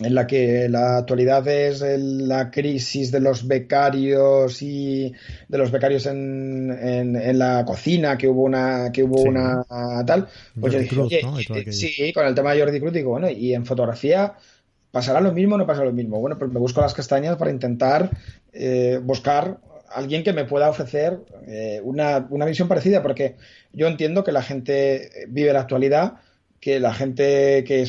[0.00, 5.12] en la que la actualidad es la crisis de los becarios y
[5.48, 9.64] de los becarios en, en, la cocina, que hubo una, que hubo una
[10.06, 10.26] tal,
[10.58, 14.34] pues yo dije, sí, con el tema de Jordi Cruz, digo, bueno, y en fotografía
[14.90, 16.18] pasará lo mismo o no pasará lo mismo.
[16.18, 18.10] Bueno, pues me busco las castañas para intentar
[18.52, 19.58] eh, buscar
[19.92, 23.36] alguien que me pueda ofrecer eh, una, una visión parecida, porque
[23.72, 26.14] yo entiendo que la gente vive la actualidad
[26.60, 27.86] que la gente que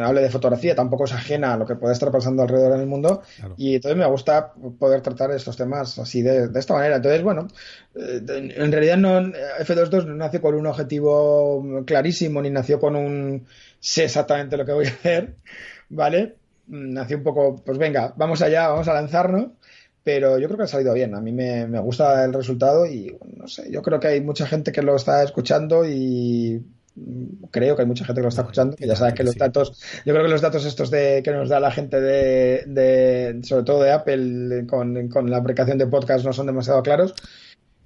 [0.00, 3.22] hable de fotografía tampoco es ajena a lo que puede estar pasando alrededor del mundo
[3.56, 6.96] y entonces me gusta poder tratar estos temas así de, esta manera.
[6.96, 7.48] Entonces, bueno,
[7.96, 13.44] eh, en realidad no F22 no nació con un objetivo clarísimo ni nació con un
[13.80, 15.34] sé exactamente lo que voy a hacer,
[15.88, 16.36] ¿vale?
[16.68, 19.48] Nació un poco, pues venga, vamos allá, vamos a lanzarnos
[20.04, 21.14] pero yo creo que ha salido bien.
[21.14, 24.48] A mí me, me, gusta el resultado y no sé, yo creo que hay mucha
[24.48, 26.60] gente que lo está escuchando y
[27.50, 29.80] creo que hay mucha gente que lo está escuchando, que ya sabes que los datos,
[30.04, 33.82] yo creo que los datos estos de que nos da la gente de, sobre todo
[33.82, 37.14] de Apple con, la aplicación de podcast no son demasiado claros,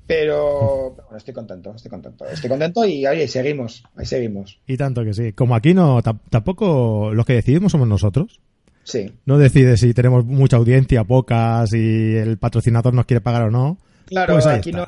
[0.06, 4.60] pero bueno, estoy contento, estoy contento, estoy contento y ahí seguimos, ahí seguimos.
[4.66, 5.32] Y tanto que sí.
[5.32, 8.40] Como aquí no, tampoco los que decidimos somos nosotros.
[8.84, 9.12] Sí.
[9.24, 13.78] No decide si tenemos mucha audiencia, pocas, si el patrocinador nos quiere pagar o no.
[14.06, 14.86] Claro, pues aquí no,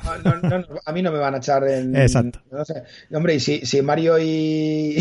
[0.85, 1.94] a mí no me van a echar en.
[2.00, 2.40] Exacto.
[3.11, 4.96] Hombre, y si, si Mario y,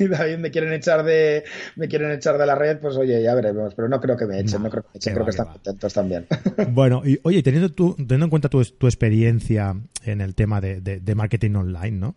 [0.00, 1.44] David me quieren echar de
[1.76, 3.74] me quieren echar de la red, pues oye, ya veremos.
[3.74, 5.92] Pero no creo que me echen, no, creo que me echen, creo que están contentos
[5.92, 6.26] también.
[6.72, 9.74] Bueno, y oye, teniendo, tu, teniendo en cuenta tu, tu experiencia
[10.04, 12.16] en el tema de, de, marketing online, ¿no?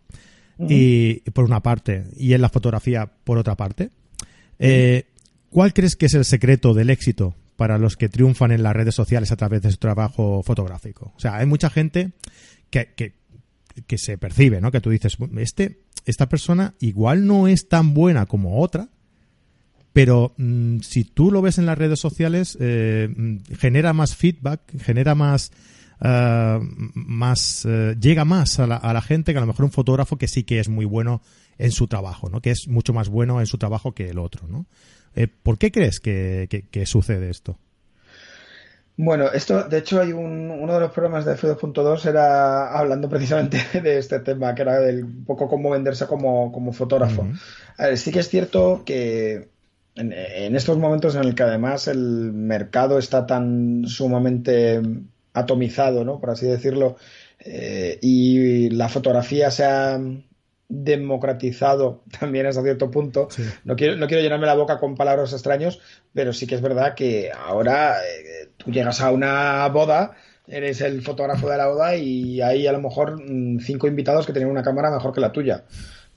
[0.57, 3.89] Y por una parte, y en la fotografía por otra parte,
[4.59, 5.05] eh,
[5.49, 8.95] ¿cuál crees que es el secreto del éxito para los que triunfan en las redes
[8.95, 11.13] sociales a través de su trabajo fotográfico.
[11.15, 12.11] O sea, hay mucha gente
[12.69, 14.71] que, que, se percibe, ¿no?
[14.71, 18.89] Que tú dices, este, esta persona igual no es tan buena como otra,
[19.93, 24.61] pero mm, si tú lo ves en las redes sociales, eh, mm, genera más feedback,
[24.79, 25.51] genera más...
[26.01, 26.59] Eh,
[26.93, 30.17] más eh, llega más a la, a la, gente que a lo mejor un fotógrafo
[30.17, 31.21] que sí que es muy bueno
[31.57, 32.41] en su trabajo, ¿no?
[32.41, 34.65] Que es mucho más bueno en su trabajo que el otro, ¿no?
[35.15, 37.57] Eh, ¿Por qué crees que, sucede esto?
[38.97, 43.57] Bueno, esto, de hecho, hay un, uno de los programas de F2.2 era hablando precisamente
[43.81, 47.27] de este tema, que era del un poco cómo venderse como, fotógrafo.
[47.95, 49.49] sí que es cierto que
[49.95, 54.81] en, estos momentos en el que además el mercado está tan sumamente
[55.33, 56.19] atomizado, ¿no?
[56.19, 56.97] Por así decirlo,
[57.39, 59.99] eh, y la fotografía se ha
[60.67, 63.27] democratizado también hasta cierto punto.
[63.63, 65.79] No, quiero, no quiero llenarme la boca con palabras extraños,
[66.13, 70.15] pero sí que es verdad que ahora eh, tú llegas a una boda,
[70.47, 74.33] eres el fotógrafo de la boda y hay a lo mejor mm, cinco invitados que
[74.33, 75.63] tienen una cámara mejor que la tuya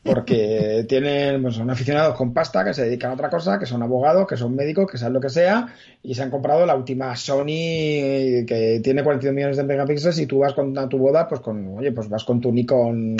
[0.02, 3.82] porque tienen, pues, son aficionados con pasta que se dedican a otra cosa, que son
[3.82, 7.14] abogados, que son médicos, que saben lo que sea, y se han comprado la última
[7.16, 11.40] Sony que tiene 42 millones de megapíxeles y tú vas con a tu boda, pues
[11.40, 13.16] con, oye, pues vas con tu Nikon,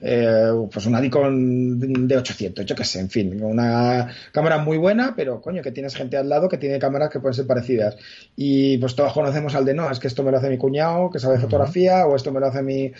[0.00, 5.14] eh, pues una Nikon de 800, yo qué sé, en fin, una cámara muy buena,
[5.16, 7.96] pero coño, que tienes gente al lado que tiene cámaras que pueden ser parecidas.
[8.36, 11.10] Y pues todos conocemos al de no, es que esto me lo hace mi cuñado,
[11.10, 12.92] que sabe fotografía, o esto me lo hace mi...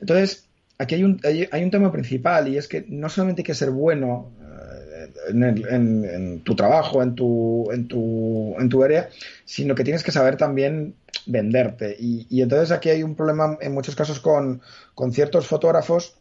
[0.00, 3.54] Entonces, aquí hay un, hay, un tema principal y es que no solamente hay que
[3.54, 9.08] ser bueno eh, en, tu trabajo, en tu, en, tu, en tu área,
[9.44, 10.94] sino que tienes que saber también
[11.26, 11.96] venderte.
[11.98, 14.60] Y, y entonces aquí hay un problema en muchos casos con,
[14.94, 16.16] con ciertos fotógrafos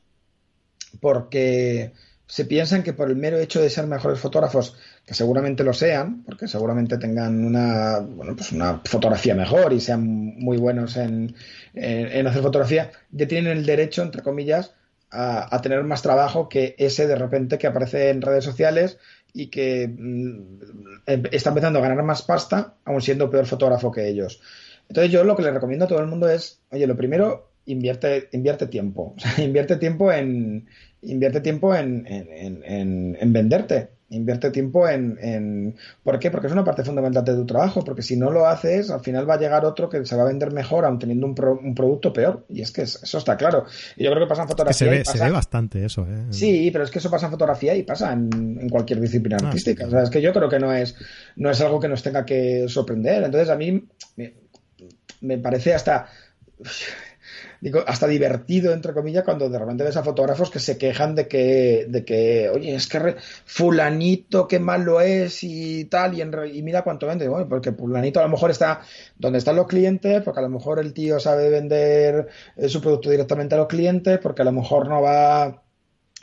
[1.00, 1.92] porque
[2.32, 6.24] se piensan que por el mero hecho de ser mejores fotógrafos, que seguramente lo sean,
[6.24, 10.06] porque seguramente tengan una, bueno, pues una fotografía mejor y sean
[10.40, 11.36] muy buenos en,
[11.74, 14.74] en, hacer fotografía, ya tienen el derecho, entre comillas,
[15.10, 18.98] a, tener más trabajo que ese de repente que aparece en redes sociales
[19.34, 20.62] y que mm,
[21.08, 24.40] em, está empezando a ganar más pasta, aun siendo peor fotógrafo que ellos.
[24.88, 28.30] Entonces yo lo que le recomiendo a todo el mundo es, oye, lo primero, invierte,
[28.32, 29.16] invierte tiempo.
[29.18, 30.70] O sea, invierte tiempo en,
[31.02, 36.30] invierte tiempo en, en, en, venderte, invierte tiempo en, ¿Por qué?
[36.30, 39.30] Porque es una parte fundamental de tu trabajo, porque si no lo haces, al final
[39.30, 42.14] va a llegar otro que se va a vender mejor, aun teniendo un, un producto
[42.14, 42.46] peor.
[42.50, 43.66] Y es que eso está claro.
[43.96, 44.78] Y yo creo que pasa en fotografía.
[44.78, 46.26] se, ve, se ve bastante eso, ¿eh?
[46.30, 49.88] Sí, pero es que eso pasa en fotografía y pasa en, cualquier disciplina ah, artística.
[49.88, 50.96] O sea, es que yo creo que no es,
[51.36, 53.24] no es algo que nos tenga que sorprender.
[53.24, 53.88] Entonces, a mí
[54.18, 54.34] me,
[55.22, 56.08] me parece hasta
[57.62, 61.28] digo, hasta divertido, entre comillas, cuando de repente ves a fotógrafos que se quejan de
[61.28, 67.08] que, de que oye, es que fulanito qué malo es y tal, y, mira cuánto
[67.08, 67.28] vende.
[67.28, 68.82] Bueno, porque fulanito a lo mejor está
[69.16, 73.12] donde están los clientes, porque a lo mejor el tío sabe vender eh, su producto
[73.12, 75.64] directamente a los clientes, porque a lo mejor no va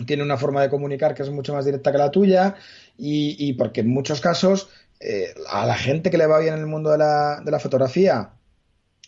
[0.07, 2.55] tiene una forma de comunicar que es mucho más directa que la tuya
[2.97, 4.69] y, porque en muchos casos
[5.01, 7.59] eh, a la gente que le va bien en el mundo de la, de la
[7.59, 8.38] fotografía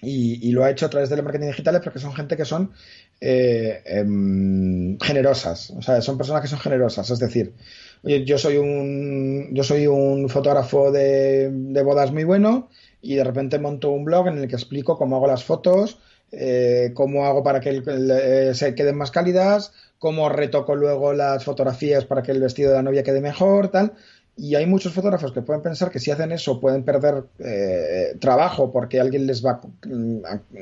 [0.02, 2.72] y, lo ha hecho a través del marketing digital porque son gente que son
[3.20, 7.54] eh, em, generosas, o sea, son personas que son generosas, es decir,
[8.02, 12.70] yo soy un, yo soy un fotógrafo de, de bodas muy bueno
[13.02, 15.98] y de repente monto un blog en el que explico cómo hago las fotos,
[16.32, 22.04] eh, cómo hago para que eh, se queden más cálidas, cómo retoco luego las fotografías
[22.04, 23.94] para que el vestido de la novia quede mejor, tal.
[24.42, 28.72] Y hay muchos fotógrafos que pueden pensar que si hacen eso pueden perder eh, trabajo
[28.72, 29.60] porque alguien les va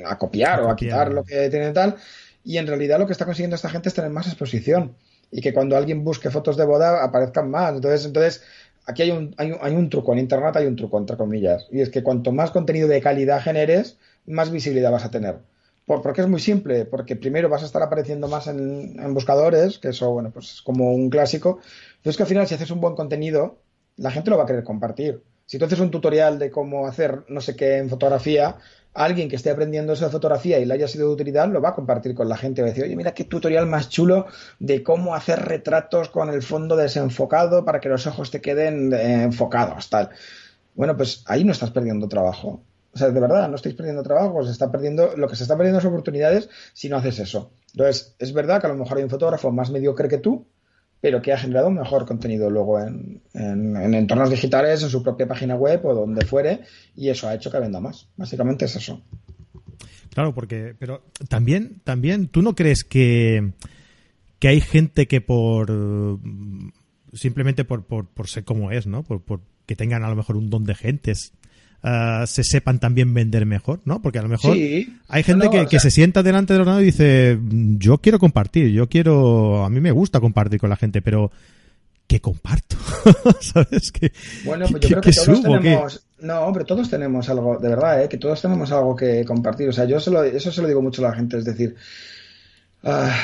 [0.03, 1.95] a, copiar o a quitar lo que tienen tal.
[2.43, 4.95] Y en realidad lo que está consiguiendo esta gente es tener más exposición
[5.31, 7.73] y que cuando alguien busque fotos de boda aparezcan más.
[7.73, 8.43] Entonces, entonces
[8.85, 11.65] aquí hay un, hay un, hay un truco, en Internet hay un truco, entre comillas.
[11.71, 15.37] Y es que cuanto más contenido de calidad generes, más visibilidad vas a tener.
[15.85, 19.87] Por, porque es muy simple, porque primero vas a estar apareciendo más en, buscadores, que
[19.87, 21.59] eso, bueno, pues es como un clásico.
[22.03, 23.57] Pero es que al final, si haces un buen contenido,
[23.99, 25.21] la gente lo va a querer compartir.
[25.45, 28.57] Si tú haces un tutorial de cómo hacer no sé qué en fotografía,
[28.93, 31.75] alguien que esté aprendiendo esa fotografía y le haya sido de utilidad, lo va a
[31.75, 32.61] compartir con la gente.
[32.61, 34.27] Va a decir, oye, mira qué tutorial más chulo
[34.59, 39.23] de cómo hacer retratos con el fondo desenfocado para que los ojos te queden eh,
[39.23, 40.09] enfocados, tal.
[40.75, 42.61] Bueno, pues ahí no estás perdiendo trabajo.
[42.91, 45.55] O sea, de verdad, no estáis perdiendo trabajo, se está perdiendo, lo que se está
[45.55, 47.51] perdiendo es oportunidades si no haces eso.
[47.71, 50.45] Entonces, es verdad que a lo mejor hay un fotógrafo más mediocre que tú,
[51.01, 55.85] pero que ha generado mejor contenido luego en, entornos digitales, en su propia página web
[55.85, 56.61] o donde fuere,
[56.95, 58.07] y eso ha hecho que venda más.
[58.17, 59.01] Básicamente es eso.
[60.13, 63.53] Claro, porque, pero también, también, ¿tú no crees que,
[64.39, 65.69] que hay gente que por
[67.13, 69.03] simplemente por, por, por ser como es, ¿no?
[69.03, 71.33] Por, por que tengan a lo mejor un don de gentes,
[71.81, 74.01] Ah, se sepan también vender mejor, ¿no?
[74.01, 74.57] Porque a lo mejor
[75.07, 77.39] hay gente que, se sienta delante del ordenador y dice,
[77.77, 81.31] yo quiero compartir, yo quiero, a mí me gusta compartir con la gente, pero
[82.05, 82.75] ¿qué comparto?
[83.39, 83.93] ¿Sabes?
[83.93, 84.11] que
[84.43, 88.09] bueno, pues yo creo que todos tenemos, no, pero todos tenemos algo, de verdad, ¿eh?
[88.09, 89.69] que todos tenemos algo que compartir.
[89.69, 91.75] O sea, yo se eso se lo digo mucho a la gente, es decir,
[92.83, 93.15] ah,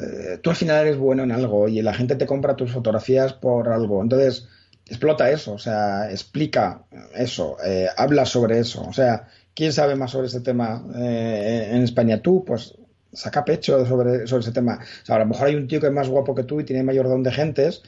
[0.00, 3.34] eh, tú al final eres bueno en algo y la gente te compra tus fotografías
[3.34, 4.02] por algo.
[4.02, 4.48] Entonces,
[4.88, 6.82] explota eso, o sea, explica
[7.14, 8.82] eso, eh, habla sobre eso.
[8.88, 12.20] O sea, ¿quién sabe más sobre ese tema eh, en España?
[12.20, 12.74] Tú, pues
[13.12, 14.78] saca pecho sobre, sobre ese tema.
[15.02, 16.64] O sea, a lo mejor hay un tío que es más guapo que tú y
[16.64, 17.82] tiene mayor don de gentes,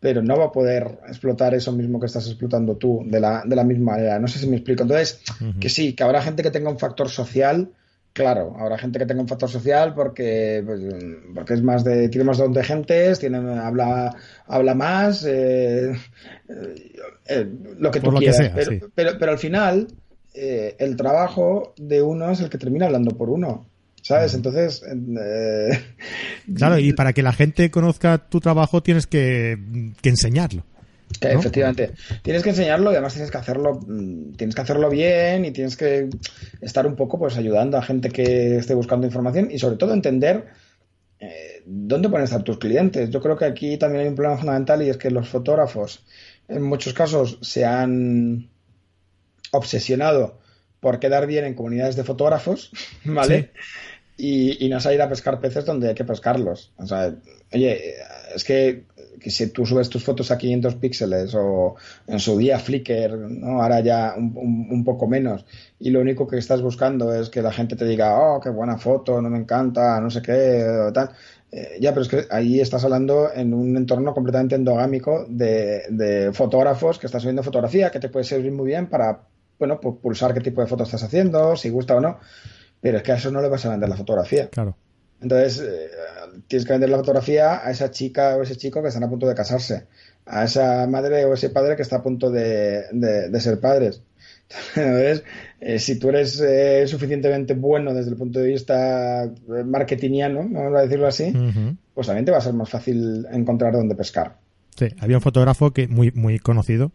[0.00, 3.56] pero no va a poder explotar eso mismo que estás explotando tú de la, de
[3.56, 4.18] la misma manera.
[4.18, 4.82] No sé si me explico.
[4.82, 5.20] Entonces,
[5.60, 7.70] que sí, que habrá gente que tenga un factor social
[8.16, 10.80] Claro, habrá gente que tenga un factor social porque, pues,
[11.34, 15.92] porque es más de, tiene más don de gentes, tiene, habla, habla más, eh,
[17.28, 17.46] eh,
[17.78, 18.52] lo que tú quieras.
[18.94, 19.88] pero, pero, al final,
[20.32, 23.66] eh, el trabajo de uno es el que termina hablando por uno.
[24.00, 24.32] ¿Sabes?
[24.32, 24.82] Entonces.
[26.56, 29.58] claro, y para que la gente conozca tu trabajo tienes que
[30.02, 30.64] enseñarlo.
[31.20, 31.92] Efectivamente.
[32.22, 35.76] Tienes que enseñarlo y además tienes que hacerlo, mm, tienes que hacerlo bien y tienes
[35.76, 36.08] que
[36.60, 40.46] estar un poco pues ayudando a gente que esté buscando información y sobre todo entender
[41.18, 43.10] eh, dónde pueden estar tus clientes.
[43.10, 46.04] Yo creo que aquí también hay un problema fundamental y es que los fotógrafos
[46.48, 48.50] en muchos casos se han
[49.52, 50.38] obsesionado
[50.80, 52.70] por quedar bien en comunidades de fotógrafos,
[53.04, 53.50] ¿vale?
[54.18, 56.72] Y, y no ir a pescar peces donde hay que pescarlos.
[56.76, 57.14] O sea,
[57.52, 57.94] oye,
[58.34, 58.84] es que
[59.18, 61.76] que si tú subes tus fotos a 500 píxeles o
[62.06, 63.62] en su día Flickr, ¿no?
[63.62, 65.44] ahora ya un, poco menos,
[65.78, 68.78] y lo único que estás buscando es que la gente te diga, oh, qué buena
[68.78, 71.10] foto, no me encanta, no sé qué, tal.
[71.50, 76.32] Eh, ya, pero es que ahí estás hablando en un entorno completamente endogámico de, de
[76.32, 79.20] fotógrafos que estás subiendo fotografía, que te puede servir muy bien para,
[79.58, 82.18] bueno, pues pulsar qué tipo de fotos estás haciendo, si gusta o no,
[82.80, 84.48] pero es que a eso no le vas a vender la fotografía.
[84.48, 84.76] Claro.
[85.20, 85.88] Entonces, eh,
[86.46, 89.26] tienes que vender la fotografía a esa chica o ese chico que están a punto
[89.26, 89.86] de casarse,
[90.26, 92.84] a esa madre o ese padre que está a punto de,
[93.40, 94.02] ser padres.
[94.76, 95.24] Entonces,
[95.60, 99.30] eh, si tú eres eh, suficientemente bueno desde el punto de vista
[99.64, 101.32] marketingiano, vamos a decirlo así,
[101.94, 104.38] pues también te va a ser más fácil encontrar dónde pescar.
[104.76, 106.92] Sí, había un fotógrafo que muy, muy conocido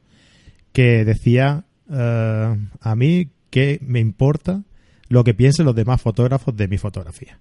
[0.71, 4.63] que decía, a mí que me importa
[5.09, 7.39] lo que piensen los demás fotógrafos de mi fotografía.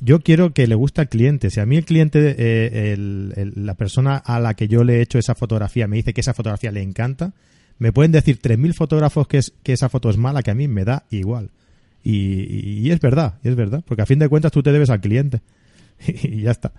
[0.00, 1.50] Yo quiero que le guste al cliente.
[1.50, 5.18] Si a mí el cliente, eh, la persona a la que yo le he hecho
[5.18, 7.32] esa fotografía me dice que esa fotografía le encanta,
[7.78, 10.68] me pueden decir 3.000 fotógrafos que, es, que esa foto es mala, que a mí
[10.68, 11.50] me da igual.
[12.04, 15.40] Y, es verdad, es verdad, porque a fin de cuentas tú te debes al cliente.
[16.06, 16.72] y ya está.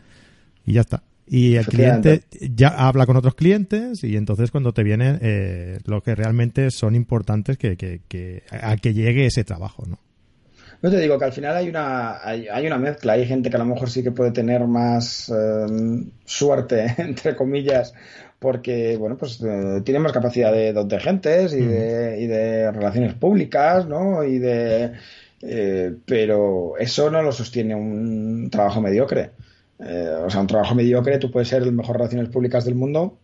[0.65, 1.04] Y ya está.
[1.26, 6.03] Y el cliente ya habla con otros clientes y entonces cuando te vienen eh, lo
[6.03, 9.99] que realmente son importantes que, que, a que llegue ese trabajo, ¿no?
[10.84, 13.13] No te digo que al final hay una, hay, una mezcla.
[13.13, 17.93] Hay gente que a lo mejor sí que puede tener más em, suerte, entre comillas,
[18.38, 23.13] porque, bueno, pues eh, tiene más capacidad de, de gentes y, de, y de relaciones
[23.13, 24.25] públicas, ¿no?
[24.25, 24.91] Y de.
[25.41, 29.31] Eh, pero eso no lo sostiene un trabajo mediocre.
[29.79, 33.19] Eh, o sea, un trabajo mediocre, tú puedes ser el mejor relaciones públicas del mundo,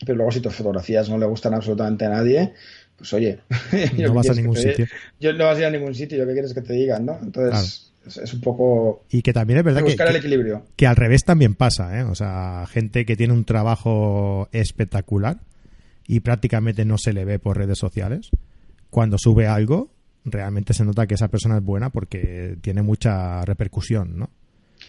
[0.00, 2.52] pero luego si tus fotografías no le gustan absolutamente a nadie,
[2.96, 3.40] pues oye,
[3.98, 4.86] no vas a ningún sitio.
[5.20, 7.18] Yo no vas a ir a ningún sitio, yo qué quieres que te digan, ¿no?
[7.20, 9.04] Entonces, es, un poco.
[9.10, 10.64] Y que también es verdad que, buscar el equilibrio.
[10.76, 12.04] Que al revés también pasa, ¿eh?
[12.04, 15.38] O sea, gente que tiene un trabajo espectacular
[16.06, 18.30] y prácticamente no se le ve por redes sociales,
[18.90, 19.90] cuando sube algo,
[20.24, 24.30] realmente se nota que esa persona es buena porque tiene mucha repercusión, ¿no?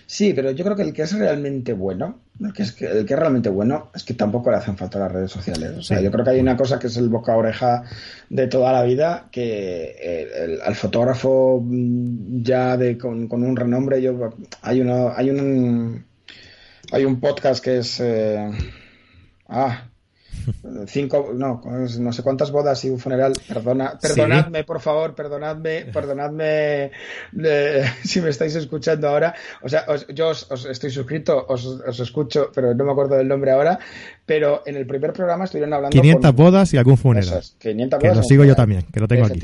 [0.08, 3.14] Sí, pero yo creo que el que es realmente bueno, el que es, el que
[3.14, 5.72] es realmente bueno, es que tampoco le hacen falta las redes sociales.
[5.78, 7.84] O sea, yo creo que hay una cosa que es el boca a oreja
[8.30, 9.96] de toda la vida, que
[10.44, 16.06] el, al fotógrafo mm, ya de con, un renombre, yo hay uno, hay un
[16.92, 18.52] hay un podcast que es eh,
[19.48, 19.90] ah
[20.88, 21.62] cinco, no,
[22.00, 23.34] no sé cuántas bodas y un funeral.
[23.48, 26.92] Perdona, perdonadme, por favor, perdonadme, perdonadme
[28.04, 29.36] si me estáis escuchando ahora.
[29.62, 33.80] O sea, yo os, estoy suscrito, os, escucho, pero no me acuerdo del nombre ahora.
[34.26, 35.96] Pero en el primer programa estuvieron hablando.
[35.96, 37.44] 500 bodas y algún funeral.
[37.60, 38.12] 500 bodas.
[38.12, 39.40] Que lo sigo yo también, que lo tengo aquí.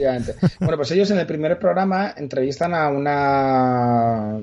[0.60, 4.40] bueno, pues ellos en el primer programa entrevistan a una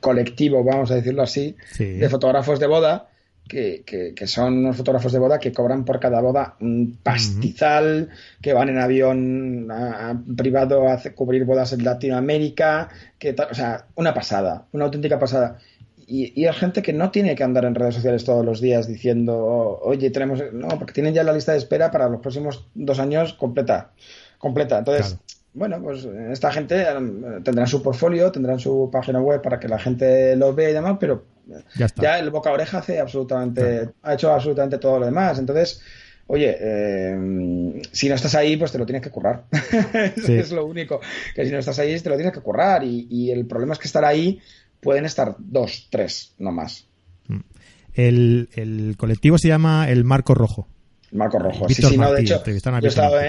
[0.00, 3.10] colectivo, vamos a decirlo así, de fotógrafos de boda
[3.50, 8.08] que, que, son unos fotógrafos de boda que cobran por cada boda un pastizal,
[8.40, 9.68] que van en avión
[10.36, 12.88] privado a cubrir bodas en Latinoamérica,
[13.18, 15.58] que o sea, una pasada, una auténtica pasada.
[16.06, 19.80] Y, hay gente que no tiene que andar en redes sociales todos los días diciendo,
[19.82, 23.34] oye, tenemos, no, porque tienen ya la lista de espera para los próximos dos años
[23.34, 23.90] completa,
[24.38, 24.78] completa.
[24.78, 25.18] Entonces,
[25.52, 29.78] bueno, pues esta gente eh, tendrá su portfolio, tendrán su página web para que la
[29.78, 31.24] gente lo vea y demás, pero
[32.00, 35.38] ya, el boca oreja hace absolutamente, ha hecho absolutamente todo lo demás.
[35.38, 35.82] Entonces,
[36.26, 39.44] oye, eh, si no estás ahí, pues te lo tienes que currar.
[40.16, 41.00] es lo único.
[41.34, 42.84] Que si no estás ahí, te lo tienes que currar.
[42.84, 44.40] Y, el problema es que estar ahí
[44.80, 46.86] pueden estar dos, tres, no más.
[47.26, 47.40] Mm.
[47.94, 50.68] El, colectivo se llama El Marco Rojo.
[51.12, 51.68] Marco Rojo.
[51.68, 52.78] sí, sí, no, de hecho, yo he, estado,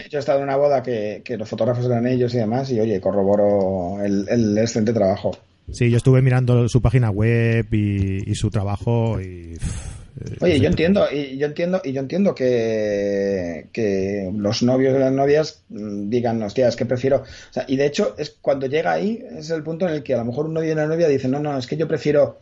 [0.09, 3.01] yo he, estado, en una boda que, los fotógrafos eran ellos y demás, y oye,
[3.01, 5.31] corroboro el, el excelente trabajo.
[5.71, 9.57] Sí, yo estuve mirando su página web y, su trabajo y...
[10.41, 15.11] Oye, yo entiendo, y yo entiendo, y yo entiendo que, que los novios y las
[15.11, 17.17] novias mm, digan, hostia, es que prefiero.
[17.17, 20.13] O sea, y de hecho, es cuando llega ahí, es el punto en el que
[20.13, 22.37] a lo mejor un novio y una novia dicen, no, no, es que yo prefiero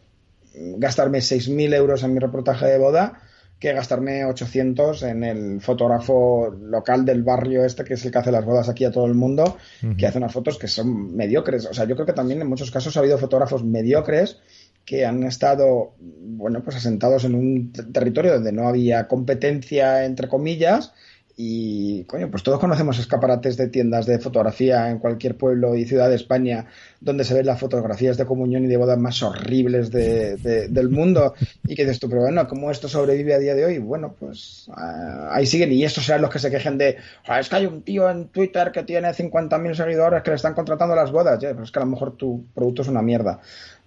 [0.54, 3.22] gastarme 6.000 euros en mi reportaje de boda
[3.60, 8.32] que gastarme 800 en el fotógrafo local del barrio este, que es el que hace
[8.32, 9.58] las bodas aquí a todo el mundo,
[9.98, 11.66] que hace unas fotos que son mediocres.
[11.66, 14.40] O sea, yo creo que también en muchos casos ha habido fotógrafos mediocres
[14.86, 20.94] que han estado, bueno, pues asentados en un territorio donde no había competencia, entre comillas,
[21.42, 26.10] y, coño, pues todos conocemos escaparates de tiendas de fotografía en cualquier pueblo y ciudad
[26.10, 26.66] de España
[27.00, 31.36] donde se ven las fotografías de comunión y de boda más horribles del mundo.
[31.66, 33.78] Y que dices tú, pero bueno, ¿cómo esto sobrevive a día de hoy?
[33.78, 35.72] Bueno, pues ah, ahí siguen.
[35.72, 36.98] Y estos serán los que se quejen de,
[37.40, 40.94] es que hay un tío en Twitter que tiene 50.000 seguidores que le están contratando
[40.94, 41.40] las bodas.
[41.40, 43.40] Ya, pero es que a lo mejor tu producto es una mierda.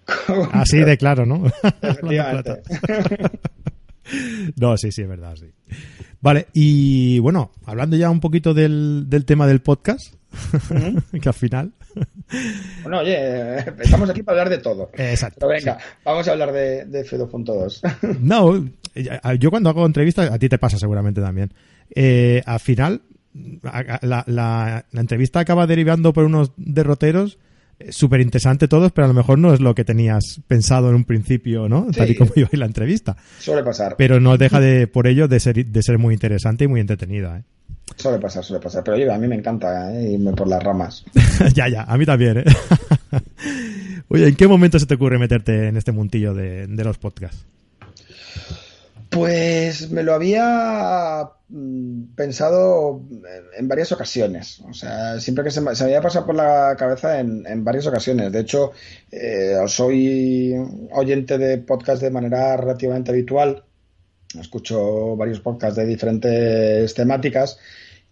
[0.53, 1.43] Así de claro, ¿no?
[4.55, 5.51] no, sí, sí, es verdad, sí.
[6.21, 10.13] Vale, y bueno, hablando ya un poquito del, del tema del podcast,
[11.21, 11.71] que al final.
[12.81, 14.89] bueno, oye, estamos aquí para hablar de todo.
[14.93, 15.39] Exacto.
[15.41, 18.17] Pero venga, vamos a hablar de, de F2.2.
[18.21, 18.69] no,
[19.39, 21.53] yo cuando hago entrevistas, a ti te pasa seguramente también.
[21.93, 23.01] Eh, al final,
[23.61, 27.37] la, la, la entrevista acaba derivando por unos derroteros
[27.89, 31.05] súper interesante todos, pero a lo mejor no es lo que tenías pensado en un
[31.05, 31.87] principio, ¿no?
[31.95, 33.15] Tal y como iba la entrevista.
[33.39, 33.95] Suele pasar.
[33.97, 37.39] Pero no deja de, por ello, de ser, de ser muy interesante y muy entretenida,
[37.39, 37.43] ¿eh?
[37.95, 38.83] Suele pasar, suele pasar.
[38.83, 40.13] Pero oye, a mí me encanta ¿eh?
[40.13, 41.03] irme por las ramas.
[41.53, 42.43] ya, ya, a mí también, ¿eh?
[44.07, 47.45] oye, ¿en qué momento se te ocurre meterte en este muntillo de, de los podcasts?
[49.13, 53.01] Pues me lo había mm, pensado
[53.55, 54.61] en varias ocasiones.
[54.61, 58.31] O sea, siempre que se me, había pasado por la cabeza en, varias ocasiones.
[58.31, 58.71] De hecho,
[59.11, 60.55] eh, soy
[60.91, 63.63] oyente de podcast de manera relativamente habitual.
[64.39, 67.59] Escucho varios podcasts de diferentes temáticas.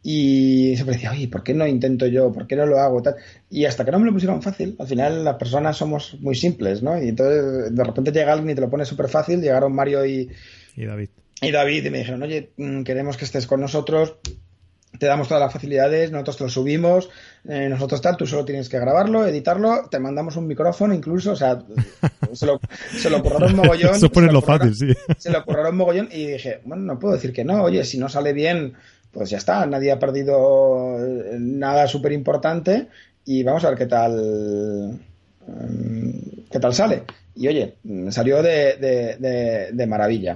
[0.04, 2.32] Y siempre decía, oye, ¿por qué no intento yo?
[2.32, 3.04] ¿Por qué no lo hago?
[3.52, 6.82] Y hasta que no me lo pusieron fácil, al final las personas somos muy simples,
[6.82, 7.02] ¿no?
[7.02, 9.42] Y entonces de repente llega alguien y te lo pone súper fácil.
[9.42, 10.30] Llegaron Mario y,
[10.76, 11.10] y David.
[11.42, 14.16] Y David, y me dijeron, oye, mm, queremos que estés con nosotros.
[14.98, 17.10] te damos todas las facilidades, nosotros te lo subimos,
[17.48, 21.36] eh, nosotros tal, tú solo tienes que grabarlo, editarlo, te mandamos un micrófono incluso, o
[21.36, 21.64] sea,
[22.34, 22.60] se lo,
[22.98, 23.96] se lo curraron mogollón.
[23.96, 24.94] Eso lo fácil, sí.
[25.18, 28.10] Se lo curraron mogollón y dije, bueno, no puedo decir que no, oye, si no
[28.10, 28.74] sale bien,
[29.12, 32.88] pues ya está, nadie ha perdido eh, nada súper importante
[33.26, 35.00] y vamos a ver qué tal,
[35.48, 36.10] mm,
[36.50, 37.04] qué tal sale.
[37.36, 37.78] Y oye,
[38.10, 40.36] salió de, de, de, maravilla.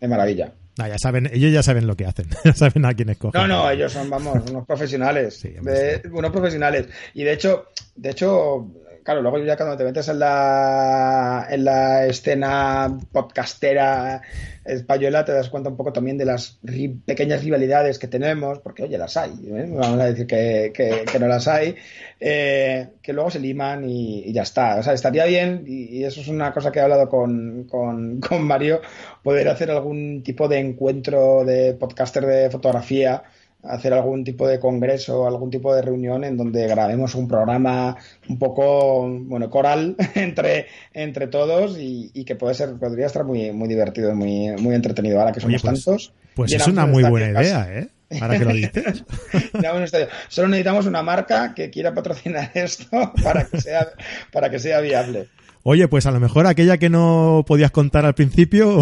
[0.00, 0.52] De maravilla.
[0.76, 3.40] ya saben, ellos ya saben lo que hacen, ya saben a quién escogen.
[3.40, 5.42] No, no, ellos son, vamos, unos profesionales.
[6.12, 6.88] unos profesionales.
[7.14, 8.70] Y de hecho, de hecho,
[9.08, 14.20] claro, luego ya cuando te metes en la, en la escena podcastera
[14.66, 16.58] española te das cuenta un poco también de las
[17.06, 19.66] pequeñas rivalidades que tenemos, porque oye, las hay, ¿eh?
[19.66, 21.74] vamos a decir que, que, no las hay,
[22.20, 24.76] eh, que luego se liman y, ya está.
[24.76, 28.42] O sea, estaría bien, y, eso es una cosa que he hablado con, con, con
[28.42, 28.82] Mario,
[29.22, 33.22] poder hacer algún tipo de encuentro de podcaster de fotografía
[33.68, 37.96] hacer algún tipo de congreso, algún tipo de reunión en donde grabemos un programa
[38.28, 43.68] un poco, bueno, coral entre, entre todos y, que puede ser, podría estar muy, muy
[43.68, 45.20] divertido, muy, muy entretenido.
[45.20, 46.12] Ahora que somos pues, tantos.
[46.34, 47.88] Pues es una muy buena idea, ¿eh?
[48.20, 49.04] Ahora que lo dices.
[50.28, 53.88] Solo necesitamos una marca que quiera patrocinar esto para que sea,
[54.32, 55.28] para que sea viable.
[55.62, 58.80] Oye, pues a lo mejor aquella que no podías contar al principio.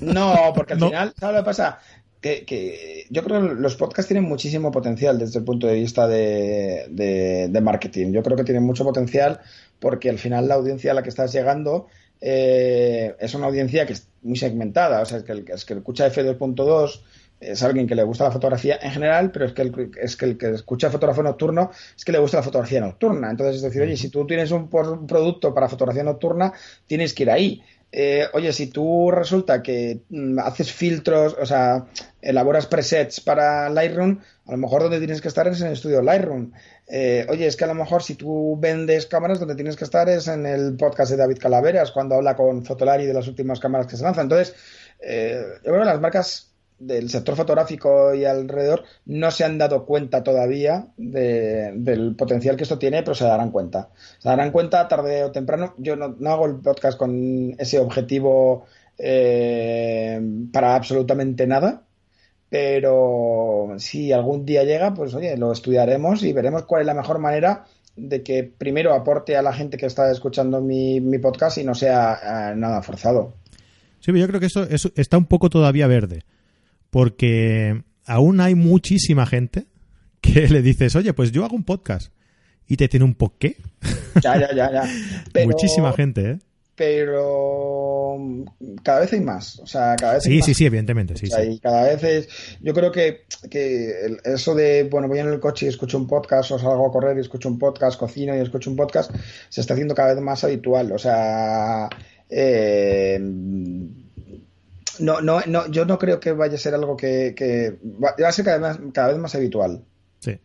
[0.00, 1.78] No, porque al final, ¿sabes lo que pasa?
[2.22, 7.60] Que, yo creo que los podcasts tienen muchísimo potencial desde el punto de vista de,
[7.62, 8.12] marketing.
[8.12, 9.40] Yo creo que tienen mucho potencial
[9.80, 11.88] porque al final la audiencia a la que estás llegando
[12.20, 15.02] eh, es una audiencia que es muy segmentada.
[15.02, 17.02] O sea, es que el, es que escucha F2.2
[17.40, 20.26] es alguien que le gusta la fotografía en general, pero es que, el, es que
[20.26, 23.30] el que escucha fotografía nocturno es que le gusta la fotografía nocturna.
[23.30, 26.52] Entonces, es decir, oye, si tú tienes un producto para fotografía nocturna,
[26.86, 27.62] tienes que ir ahí.
[27.94, 31.86] Eh, oye, si tú resulta que mm, haces filtros, o sea,
[32.22, 36.00] elaboras presets para Lightroom, a lo mejor donde tienes que estar es en el estudio
[36.00, 36.52] Lightroom.
[36.88, 40.08] Eh, oye, es que a lo mejor si tú vendes cámaras, donde tienes que estar
[40.08, 43.86] es en el podcast de David Calaveras, cuando habla con Fotolari de las últimas cámaras
[43.86, 44.24] que se lanzan.
[44.24, 44.54] Entonces,
[45.00, 46.51] eh, yo las marcas
[46.82, 52.78] del sector fotográfico y alrededor no se han dado cuenta todavía del potencial que esto
[52.78, 53.90] tiene, pero se darán cuenta.
[54.18, 55.74] Se darán cuenta tarde o temprano.
[55.78, 58.66] Yo no, hago el podcast con ese objetivo
[58.98, 60.20] eh,
[60.52, 61.82] para absolutamente nada,
[62.48, 67.20] pero si algún día llega, pues oye, lo estudiaremos y veremos cuál es la mejor
[67.20, 67.64] manera
[67.94, 72.50] de que primero aporte a la gente que está escuchando mi, podcast y no sea
[72.50, 73.34] eh, nada forzado.
[74.00, 74.66] Sí, yo creo que eso
[74.96, 76.24] está un poco todavía verde
[76.92, 79.64] porque aún hay muchísima gente
[80.20, 82.12] que le dices, oye, pues yo hago un podcast
[82.68, 83.56] y te tiene un qué.
[84.22, 85.44] Ya, ya, ya, ya.
[85.46, 86.38] muchísima gente, ¿eh?
[86.74, 88.18] Pero
[88.82, 89.58] cada vez hay más.
[89.60, 91.16] O sea, cada vez sí, hay sí, sí, evidentemente.
[91.16, 91.58] Sí, sí.
[91.62, 92.28] cada vez es.
[92.60, 96.50] Yo creo que, que eso de, bueno, voy en el coche y escucho un podcast,
[96.50, 99.10] o salgo a correr y escucho un podcast, cocino y escucho un podcast,
[99.48, 100.92] se está haciendo cada vez más habitual.
[100.92, 101.88] O sea,
[102.28, 103.18] eh,
[105.00, 108.32] no, no, no, yo no creo que vaya a ser algo que, que va a
[108.32, 109.84] ser cada vez más, cada vez más habitual.
[110.20, 110.38] Sí.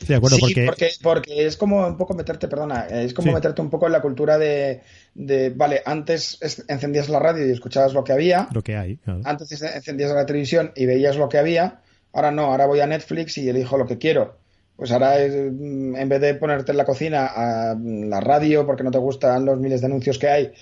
[0.00, 0.90] Sí, de acuerdo, porque...
[1.02, 1.46] porque...
[1.46, 4.82] es como un poco meterte, perdona, es como meterte un poco en la cultura de,
[5.14, 8.48] de, vale, antes encendías la radio y escuchabas lo que había.
[8.52, 8.98] Lo que hay.
[9.24, 11.80] Antes encendías la televisión y veías lo que había.
[12.12, 14.38] Ahora no, ahora voy a Netflix y elijo lo que quiero.
[14.78, 18.92] Pues ahora, mm, en vez de ponerte en la cocina a la radio porque no
[18.92, 20.52] te gustan los miles de anuncios que hay,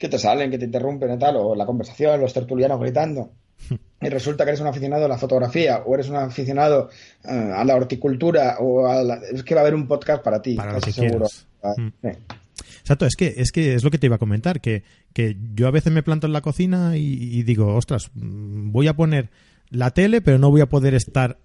[0.00, 3.32] que te salen, que te interrumpen y tal, o la conversación, los tertulianos gritando,
[4.00, 6.88] y resulta que eres un aficionado a la fotografía o eres un aficionado
[7.22, 9.20] eh, a la horticultura o a la...
[9.30, 11.26] es que va a haber un podcast para ti, para seguro.
[11.62, 12.08] Ah, mm.
[12.80, 15.68] Exacto, es que, es que es lo que te iba a comentar, que, que yo
[15.68, 19.28] a veces me planto en la cocina y, digo, ostras, mm, voy a poner
[19.68, 21.38] la tele, pero no voy a poder estar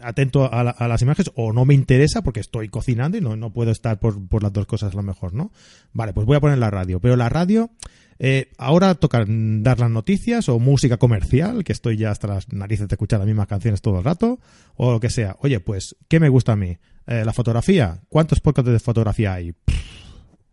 [0.00, 3.72] atento a, las imágenes o no me interesa porque estoy cocinando y no, no puedo
[3.72, 5.50] estar por, por, las dos cosas a lo mejor, ¿no?
[5.92, 7.70] Vale, pues voy a poner la radio, pero la radio
[8.18, 12.88] eh, ahora toca dar las noticias o música comercial, que estoy ya hasta las narices
[12.88, 14.38] de escuchar las mismas canciones todo el rato,
[14.76, 15.36] o lo que sea.
[15.40, 16.78] Oye, pues, ¿qué me gusta a mí?
[17.06, 18.00] Eh, la fotografía.
[18.08, 19.54] ¿Cuántos podcasts de fotografía hay?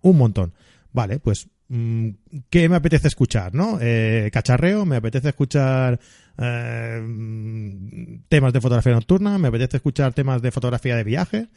[0.01, 0.53] un montón.
[0.91, 2.09] Vale, pues, mm,
[2.49, 3.79] ¿qué me apetece escuchar, no?
[3.81, 5.99] Eh, cacharreo, me apetece escuchar
[6.35, 11.47] temas de fotografía nocturna, me apetece escuchar temas de fotografía de viaje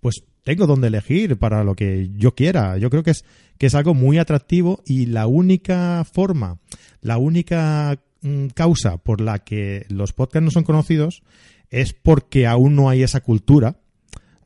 [0.00, 2.78] pues tengo donde elegir para lo que yo quiera.
[2.78, 3.24] Yo creo que es,
[3.58, 6.58] que es algo muy atractivo y la única forma,
[7.00, 11.22] la única mm, causa por la que los podcasts no son conocidos
[11.70, 13.80] es porque aún no hay esa cultura,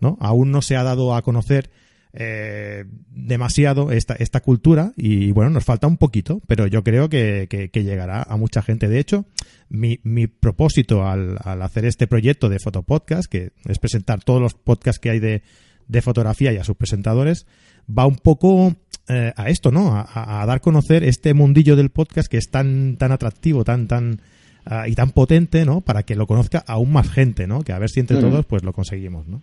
[0.00, 0.16] ¿no?
[0.20, 1.70] Aún no se ha dado a conocer
[2.12, 7.46] eh, demasiado esta, esta cultura y bueno, nos falta un poquito, pero yo creo que,
[7.48, 8.88] que, llegará a mucha gente.
[8.88, 9.26] De hecho,
[9.68, 14.54] mi, mi propósito al, al hacer este proyecto de fotopodcast, que es presentar todos los
[14.54, 15.42] podcasts que hay de,
[15.86, 17.46] de fotografía y a sus presentadores,
[17.86, 18.74] va un poco
[19.08, 19.92] eh, a esto, ¿no?
[19.92, 23.88] A, a, dar a conocer este mundillo del podcast que es tan, tan atractivo, tan,
[23.88, 24.20] tan,
[24.66, 25.80] uh, y tan potente, ¿no?
[25.80, 27.62] Para que lo conozca aún más gente, ¿no?
[27.62, 29.42] Que a ver si entre todos, pues lo conseguimos, ¿no?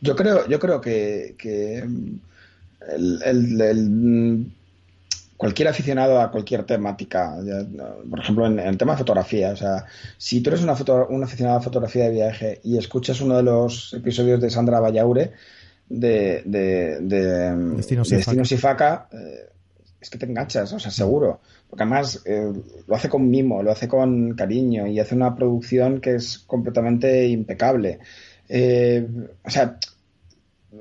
[0.00, 4.46] Yo creo, yo creo que, que el, el, el,
[5.36, 7.36] cualquier aficionado a cualquier temática,
[8.08, 9.84] por ejemplo, en, el tema de fotografía, o sea,
[10.18, 13.42] si tú eres una foto, un aficionado a fotografía de viaje y escuchas uno de
[13.42, 15.32] los episodios de Sandra Vallaure
[15.88, 19.50] de, de, de Destino Sifaca, eh,
[20.00, 21.40] es que te enganchas, o sea, seguro.
[21.68, 22.52] Porque además eh,
[22.86, 27.28] lo hace con mimo, lo hace con cariño y hace una producción que es completamente
[27.28, 28.00] impecable.
[28.48, 29.06] Eh,
[29.44, 29.78] o sea,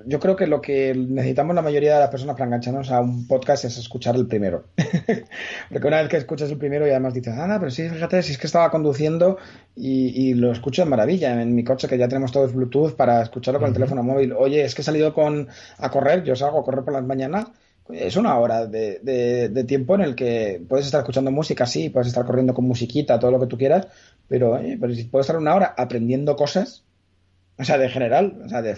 [0.06, 3.28] yo creo que lo que necesitamos la mayoría de las personas para engancharnos a un
[3.28, 4.66] podcast es escuchar el primero.
[5.70, 8.34] Porque una vez que escuchas el primero y además dices, ah, pero sí, fíjate, si
[8.34, 9.38] es que estaba conduciendo
[9.76, 11.42] y, y, lo escucho de maravilla.
[11.42, 13.70] En mi coche que ya tenemos todos Bluetooth para escucharlo con uh -huh.
[13.70, 14.34] el teléfono móvil.
[14.34, 15.48] Oye, es que he salido con,
[15.78, 17.48] a correr, yo salgo a correr por las mañanas.
[17.92, 21.90] Es una hora de, de, de tiempo en el que puedes estar escuchando música, sí,
[21.90, 23.88] puedes estar corriendo con musiquita, todo lo que tú quieras,
[24.28, 26.84] pero, oye, pero si puedes estar una hora aprendiendo cosas,
[27.60, 28.76] o sea, de general, o sea, de,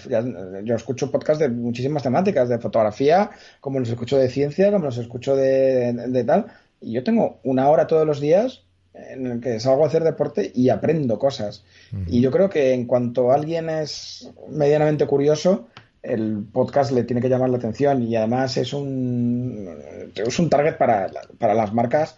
[0.64, 3.30] yo escucho podcasts de muchísimas temáticas, de fotografía,
[3.60, 6.48] como los escucho de ciencia, como los escucho de, de, de, tal,
[6.82, 8.64] y yo tengo una hora todos los días
[8.94, 11.64] en el que salgo a hacer deporte y aprendo cosas.
[11.94, 12.06] Uh -huh.
[12.08, 15.68] Y yo creo que en cuanto alguien es medianamente curioso,
[16.02, 19.70] el podcast le tiene que llamar la atención y además es un,
[20.16, 22.18] es un target para, para las marcas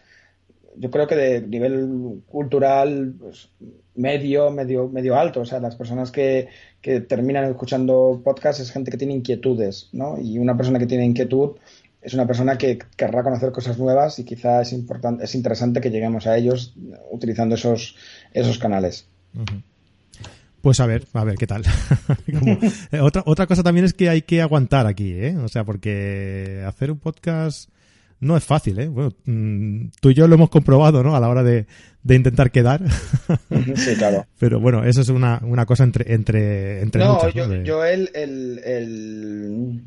[0.77, 3.49] yo creo que de nivel cultural pues,
[3.95, 5.41] medio, medio, medio alto.
[5.41, 6.47] O sea, las personas que,
[6.81, 10.19] que terminan escuchando podcast es gente que tiene inquietudes, ¿no?
[10.19, 11.57] Y una persona que tiene inquietud
[12.01, 15.89] es una persona que querrá conocer cosas nuevas y quizá es importante, es interesante que
[15.89, 16.75] lleguemos a ellos
[17.11, 17.95] utilizando esos,
[18.33, 19.07] esos canales.
[20.61, 21.63] Pues a ver, a ver qué tal.
[22.91, 25.35] Eh, otra, otra cosa también es que hay que aguantar aquí, ¿eh?
[25.37, 27.69] O sea, porque hacer un podcast
[28.23, 28.87] no es fácil, ¿eh?
[28.87, 31.15] Bueno, mm, tú y yo lo hemos comprobado, ¿no?
[31.15, 31.67] A la hora de,
[32.01, 32.81] de intentar quedar.
[33.75, 34.25] Sí, claro.
[34.39, 38.09] Pero bueno, eso es una, una cosa entre, entre, entre no, muchas, yo, yo el,
[38.13, 39.83] el, el,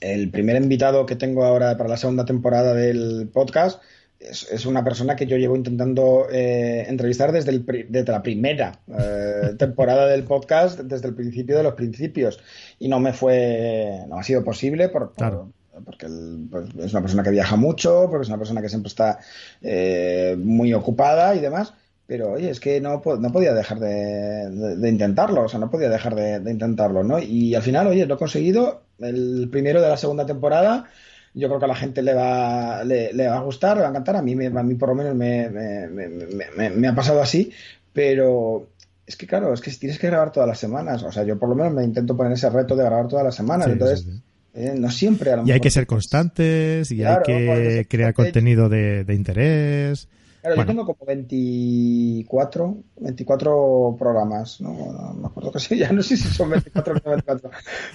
[0.00, 3.82] el, primer invitado que tengo ahora para la segunda temporada del podcast
[4.18, 8.80] es, es una persona que yo llevo intentando eh, entrevistar desde, el, desde la primera
[8.88, 12.40] eh, temporada del podcast, desde el principio de los principios.
[12.78, 15.52] Y no me fue, no ha sido posible por, por claro
[15.84, 18.88] porque el, pues, es una persona que viaja mucho, porque es una persona que siempre
[18.88, 19.18] está
[19.60, 21.74] eh, muy ocupada y demás.
[22.06, 25.70] Pero oye, es que no, no podía dejar de, de, de, intentarlo, o sea, no
[25.70, 27.18] podía dejar de, de, intentarlo, ¿no?
[27.18, 30.90] Y al final, oye, lo he conseguido, el primero de la segunda temporada.
[31.34, 33.88] Yo creo que a la gente le va, le, le va a gustar, le va
[33.88, 34.16] a encantar.
[34.16, 37.50] A mí, me, a mí por lo menos me, me, me ha pasado así,
[37.94, 38.68] pero
[39.06, 41.02] es que claro, es que tienes que grabar todas las semanas.
[41.04, 43.34] O sea, yo por lo menos me intento poner ese reto de grabar todas las
[43.34, 43.66] semanas.
[43.66, 44.00] Sí, entonces.
[44.00, 44.22] Sí, sí
[44.54, 47.88] eh, no siempre a lo Y hay que ser constantes y claro, hay que no
[47.88, 50.08] crear contenido de, de interés.
[50.42, 50.72] Claro, bueno.
[50.72, 54.72] yo tengo como 24, 24 programas, ¿no?
[54.72, 57.50] no me acuerdo que sí, ya no sé si son 24 o 24.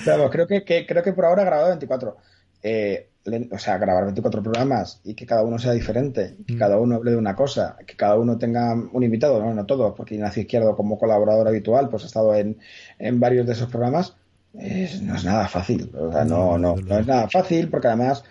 [0.06, 2.18] Pero creo que, que, creo que por ahora he grabado 24.
[2.64, 3.10] Eh,
[3.52, 6.58] o sea, grabar 24 programas y que cada uno sea diferente, que mm.
[6.58, 9.94] cada uno hable de una cosa, que cada uno tenga un invitado, no, no todos,
[9.96, 12.58] porque Ignacio Izquierdo como colaborador habitual pues ha estado en,
[12.98, 14.16] en varios de esos programas
[14.60, 15.92] es, no es nada fácil.
[15.96, 18.24] O sea, no, no, no es nada fácil porque además,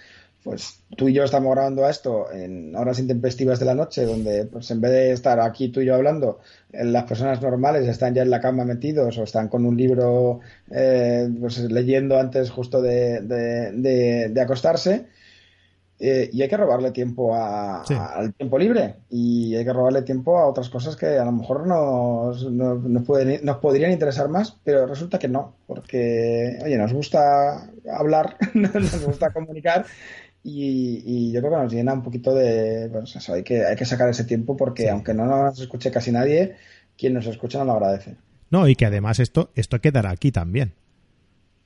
[0.42, 4.70] pues tú y yo estamos grabando esto en horas intempestivas de la noche, donde pues
[4.70, 6.40] en vez de estar aquí tú y yo hablando,
[6.72, 11.28] las personas normales están ya en la cama metidos o están con un libro eh,
[11.40, 15.06] pues leyendo antes justo de, de, de, de acostarse
[15.98, 17.94] eh, y hay que robarle tiempo a, sí.
[17.94, 21.66] al tiempo libre y hay que robarle tiempo a otras cosas que a lo mejor
[21.66, 26.92] nos, nos, nos, pueden, nos podrían interesar más, pero resulta que no, porque, oye, nos
[26.92, 29.86] gusta hablar, nos gusta comunicar
[30.42, 33.74] y, y, yo creo que nos llena un poquito de, pues eso, hay que, hay
[33.74, 34.88] que sacar ese tiempo porque sí.
[34.88, 36.56] aunque no nos escuche casi nadie,
[36.98, 38.16] quien nos escucha no lo agradece.
[38.50, 40.74] No, y que además esto, esto quedará aquí también.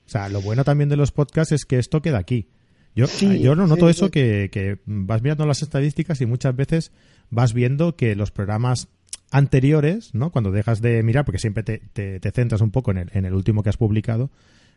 [0.06, 2.48] O sea, lo bueno también de los podcasts es que esto queda aquí
[2.94, 4.10] yo, sí, yo no noto sí, eso sí.
[4.12, 6.92] Que, que, vas mirando las estadísticas y muchas veces
[7.30, 8.88] vas viendo que los programas
[9.30, 10.30] anteriores, ¿no?
[10.30, 13.24] Cuando dejas de mirar, porque siempre te, te, te centras un poco en el, en
[13.24, 14.30] el, último que has publicado,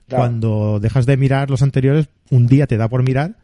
[0.07, 0.22] claro.
[0.22, 3.38] cuando dejas de mirar los anteriores, un día te da por mirar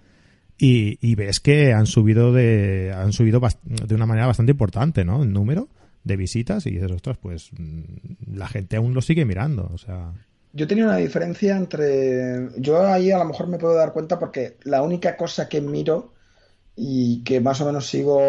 [0.58, 5.24] y, y ves que han subido de han subido de una manera bastante importante, ¿no?
[5.24, 5.70] El número
[6.04, 10.14] de visitas y dices, ostras, pues mm, la gente aún lo sigue mirando, o sea...
[10.52, 12.50] Yo tenía una diferencia entre.
[12.58, 16.14] Yo ahí a lo mejor me puedo dar cuenta porque la única cosa que miro
[16.76, 18.20] y que más o menos sigo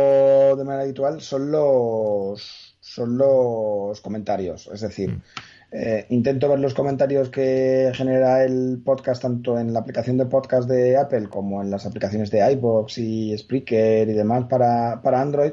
[0.57, 4.69] de manera habitual son los son los comentarios.
[4.73, 5.23] Es decir, mm.
[5.73, 10.69] eh, intento ver los comentarios que genera el podcast tanto en la aplicación de podcast
[10.69, 15.53] de Apple como en las aplicaciones de iBox y Spreaker y demás para, para Android.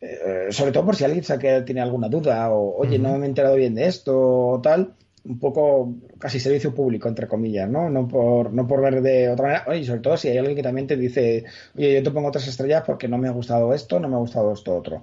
[0.00, 1.24] Eh, sobre todo por si alguien
[1.64, 4.94] tiene alguna duda o, oye, no me he enterado bien de esto o tal
[5.24, 7.90] un poco casi servicio público, entre comillas, ¿no?
[7.90, 9.64] No por, no por ver de otra manera.
[9.68, 11.44] Oye, sobre todo si hay alguien que también te dice,
[11.76, 14.18] oye, yo te pongo tres estrellas porque no me ha gustado esto, no me ha
[14.18, 15.02] gustado esto otro.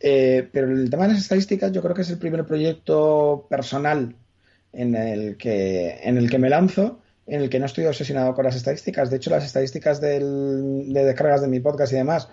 [0.00, 4.16] Eh, pero el tema de las estadísticas yo creo que es el primer proyecto personal
[4.72, 8.44] en el que, en el que me lanzo, en el que no estoy obsesionado con
[8.44, 9.10] las estadísticas.
[9.10, 12.28] De hecho, las estadísticas del, de descargas de mi podcast y demás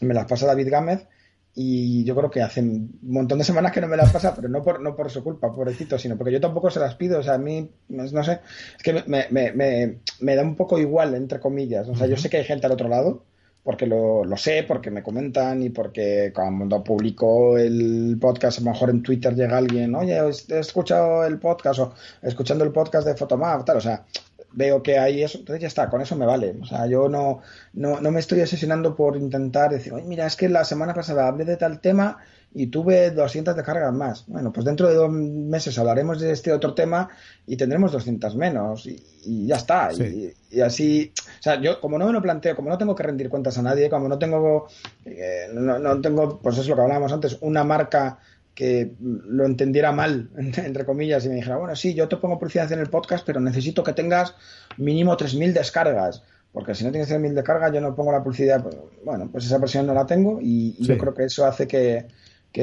[0.00, 1.06] me las pasa David Gámez
[1.54, 4.48] y yo creo que hace un montón de semanas que no me las pasa, pero
[4.48, 7.18] no por, no por su culpa, pobrecito, sino porque yo tampoco se las pido.
[7.18, 8.40] O sea, a mí, no sé,
[8.76, 11.88] es que me, me, me, me da un poco igual, entre comillas.
[11.88, 13.24] O sea, yo sé que hay gente al otro lado,
[13.64, 18.70] porque lo, lo, sé, porque me comentan y porque cuando publico el podcast, a lo
[18.70, 23.16] mejor en Twitter llega alguien, oye, he escuchado el podcast o escuchando el podcast de
[23.16, 24.04] Fotomap, tal, o sea,
[24.52, 26.56] veo que hay eso, entonces ya está, con eso me vale.
[26.60, 27.40] O sea, yo no,
[27.72, 31.28] no, no me estoy asesinando por intentar decir, oye, mira, es que la semana pasada
[31.28, 32.18] hablé de tal tema
[32.52, 34.24] y tuve 200 descargas más.
[34.26, 37.08] Bueno, pues dentro de dos meses hablaremos de este otro tema
[37.46, 39.90] y tendremos 200 menos y, ya está.
[39.92, 43.28] Y, así, o sea, yo como no me lo planteo, como no tengo que rendir
[43.28, 44.66] cuentas a nadie, como no tengo,
[45.04, 48.18] eh, no, no tengo, pues es lo que hablábamos antes, una marca
[48.54, 52.70] que lo entendiera mal, entre comillas, y me dijera, bueno, sí, yo te pongo publicidad
[52.72, 54.34] en el podcast, pero necesito que tengas
[54.76, 56.22] mínimo 3.000 descargas,
[56.52, 59.58] porque si no tienes 3.000 descargas yo no pongo la publicidad, pues, bueno, pues esa
[59.58, 62.06] presión no la tengo y, yo creo que eso hace que,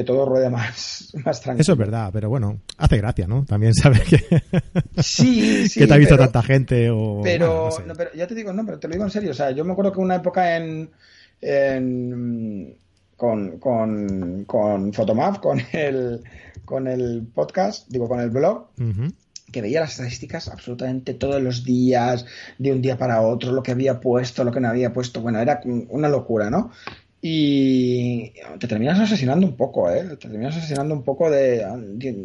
[0.04, 1.62] todo ruede más, más tranquilo.
[1.62, 3.44] Eso es verdad, pero bueno, hace gracia, ¿no?
[3.44, 4.42] También sabes que,
[5.02, 7.22] sí, sí, que te ha visto tanta gente o...
[7.22, 9.64] Pero, pero ya te digo, no, pero te lo digo en serio, o sea, yo
[9.64, 10.90] me acuerdo que una época en
[13.18, 16.22] con, con, con Photomap, con el,
[16.64, 18.68] con el podcast, digo, con el blog,
[19.50, 22.24] que veía las estadísticas absolutamente todos los días,
[22.58, 25.20] de un día para otro, lo que había puesto, lo que no había puesto.
[25.20, 26.70] Bueno, era una locura, ¿no?
[27.20, 30.04] Y te terminas asesinando un poco, ¿eh?
[30.10, 31.66] Te terminas asesinando un poco de,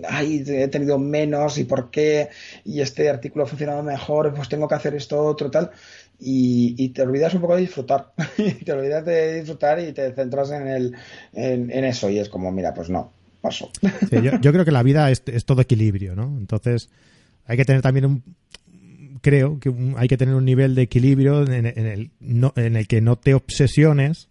[0.08, 2.30] ay, he tenido menos y por qué,
[2.64, 5.72] y este artículo ha funcionado mejor, pues tengo que hacer esto, otro, tal
[6.26, 8.14] y, te olvidas un poco de disfrutar.
[8.66, 10.96] te olvidas de disfrutar y te centras en, el,
[11.34, 12.10] en, eso.
[12.10, 13.12] Y es como, mira, pues no,
[13.42, 13.70] paso.
[14.42, 16.36] yo, creo que la vida es, todo equilibrio, ¿no?
[16.38, 16.90] Entonces,
[17.46, 18.24] hay que tener también un.
[19.22, 23.16] Creo que hay que tener un nivel de equilibrio en, el, en el que no
[23.16, 24.28] te obsesiones,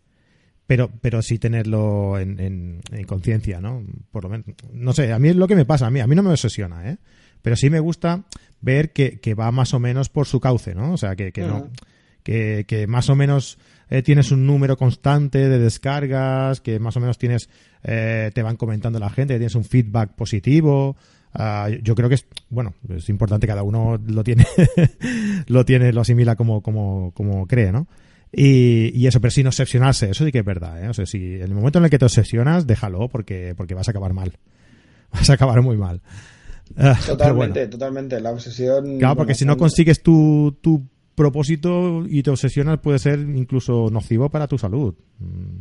[0.67, 3.83] pero, pero sí tenerlo en, conciencia, ¿no?
[4.11, 4.47] Por lo menos.
[4.73, 6.31] No sé, a mí es lo que me pasa, a mí, a mí no me
[6.31, 6.99] obsesiona, ¿eh?
[7.43, 8.23] Pero sí me gusta
[8.63, 10.93] ver que, que va más o menos por su cauce, ¿no?
[10.93, 11.69] O sea, que, que no,
[12.23, 13.59] que, que, más o menos
[13.91, 17.51] eh, tienes un número constante de descargas, que más o menos tienes,
[17.83, 20.97] eh, te van comentando la gente, que tienes un feedback positivo.
[21.35, 24.47] Uh, yo creo que es, bueno, es importante, cada uno lo tiene,
[25.47, 27.87] lo tiene, lo asimila como, como, como cree, ¿no?
[28.33, 30.89] Y, y, eso, pero sin obsesionarse, eso sí que es verdad, ¿eh?
[30.89, 33.89] O sea, si en el momento en el que te obsesionas, déjalo porque, porque vas
[33.89, 34.39] a acabar mal.
[35.13, 36.01] Vas a acabar muy mal.
[36.77, 38.21] Ah, totalmente, totalmente.
[38.21, 38.99] La obsesión.
[38.99, 44.31] Claro, porque si no consigues tu, tu propósito y te obsesionas, puede ser incluso nocivo
[44.31, 44.95] para tu salud.
[45.19, 45.61] Mm.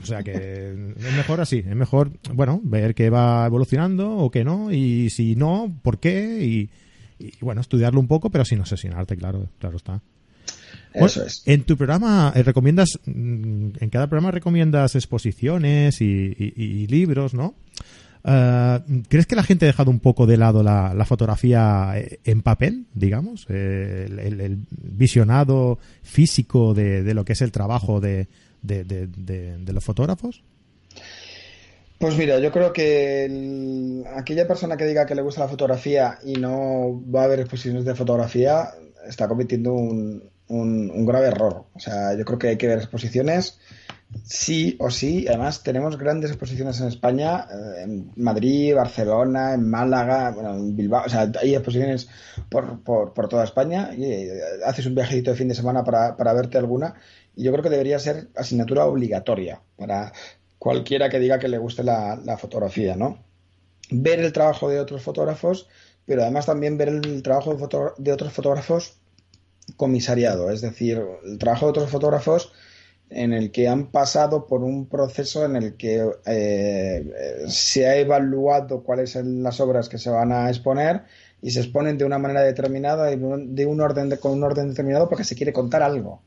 [0.00, 4.44] O sea que es mejor así, es mejor, bueno, ver que va evolucionando o que
[4.44, 6.70] no, y si no, por qué,
[7.18, 10.00] y, bueno, estudiarlo un poco, pero sin obsesionarte, claro, claro está.
[10.92, 11.42] Eso es.
[11.46, 17.56] En tu programa eh, recomiendas, mm, en cada programa recomiendas exposiciones y libros, ¿no?
[18.26, 22.42] Eh, ¿Crees que la gente ha dejado un poco de lado la, fotografía eh, en
[22.42, 23.46] papel, digamos?
[23.50, 28.28] Eh, el, visionado físico de, lo que es el trabajo de,
[28.62, 30.42] los fotógrafos?
[31.98, 36.34] Pues mira, yo creo que aquella persona que diga que le gusta la fotografía y
[36.34, 38.70] no va a ver exposiciones de fotografía
[39.06, 41.66] está cometiendo un, un grave error.
[41.74, 43.58] O sea, yo creo que hay que ver exposiciones
[44.24, 50.30] Sí o sí, además tenemos grandes exposiciones en España, eh, en Madrid, Barcelona, en Málaga,
[50.30, 52.08] bueno, en Bilbao, o sea, hay exposiciones
[52.48, 56.16] por, por, por toda España y eh, haces un viajito de fin de semana para,
[56.16, 56.94] para verte alguna
[57.34, 60.12] y yo creo que debería ser asignatura obligatoria para
[60.58, 63.18] cualquiera que diga que le guste la, la fotografía, ¿no?
[63.90, 65.68] Ver el trabajo de otros fotógrafos,
[66.06, 68.96] pero además también ver el trabajo de, de otros fotógrafos
[69.76, 72.52] comisariado, es decir, el trabajo de otros fotógrafos
[73.10, 78.82] en el que han pasado por un proceso en el que eh, se ha evaluado
[78.82, 81.02] cuáles son las obras que se van a exponer
[81.40, 85.08] y se exponen de una manera determinada y de un orden con un orden determinado
[85.08, 86.22] porque se quiere contar algo.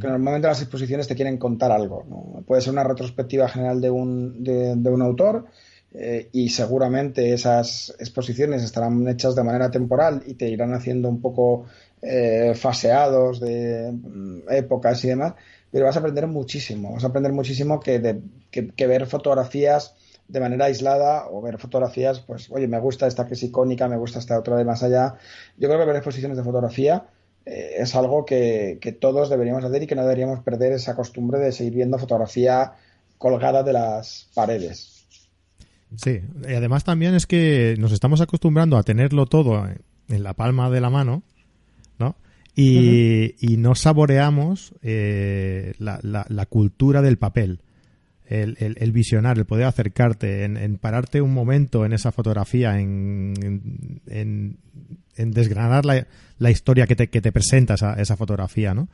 [0.00, 2.42] Que normalmente las exposiciones te quieren contar algo.
[2.46, 5.46] Puede ser una retrospectiva general de un, de, un autor
[5.92, 11.20] eh, y seguramente esas exposiciones estarán hechas de manera temporal y te irán haciendo un
[11.20, 11.66] poco
[12.00, 15.34] eh, faseados de mm, épocas y demás,
[15.74, 16.92] pero vas a aprender muchísimo.
[16.92, 18.20] Vas a aprender muchísimo que,
[18.52, 19.96] que, ver fotografías
[20.28, 23.96] de manera aislada o ver fotografías, pues, oye, me gusta esta que es icónica, me
[23.96, 25.16] gusta esta otra de más allá.
[25.58, 27.08] Yo creo que ver exposiciones de fotografía
[27.44, 31.50] eh, es algo que, todos deberíamos hacer y que no deberíamos perder esa costumbre de
[31.50, 32.74] seguir viendo fotografía
[33.18, 35.04] colgada de las paredes.
[35.96, 40.70] Sí, y además también es que nos estamos acostumbrando a tenerlo todo en la palma
[40.70, 41.24] de la mano,
[41.98, 42.14] ¿no?
[42.56, 47.60] Y, no saboreamos eh, la, cultura del papel.
[48.26, 53.34] El, el, visionar, el poder acercarte, en, pararte un momento en esa fotografía, en,
[55.16, 56.06] en desgranar la,
[56.38, 58.88] la, historia que te, que te presenta esa, esa fotografía, ¿no?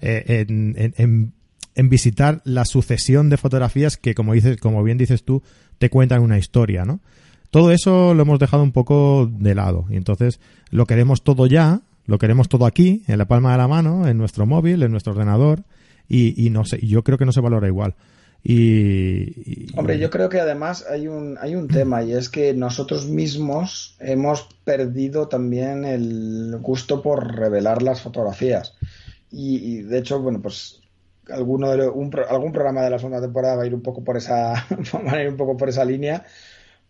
[0.00, 1.32] Eh, en,
[1.74, 5.42] en, visitar la sucesión de fotografías que, como dices, como bien dices tú,
[5.78, 7.00] te cuentan una historia, ¿no?
[7.50, 10.40] Todo eso lo hemos dejado un poco de lado y entonces
[10.70, 11.82] lo queremos todo ya,
[12.12, 15.14] lo queremos todo aquí, en la palma de la mano, en nuestro móvil, en nuestro
[15.14, 15.64] ordenador
[16.06, 17.94] y, no sé, yo creo que no se valora igual.
[18.44, 23.06] Y, Hombre, yo creo que además hay un, hay un tema y es que nosotros
[23.08, 28.74] mismos hemos perdido también el gusto por revelar las fotografías.
[29.30, 30.82] Y, de hecho, bueno, pues
[31.30, 31.84] alguno de,
[32.28, 34.52] algún programa de la segunda temporada va a ir un poco por esa,
[35.06, 36.26] va a ir un poco por esa línea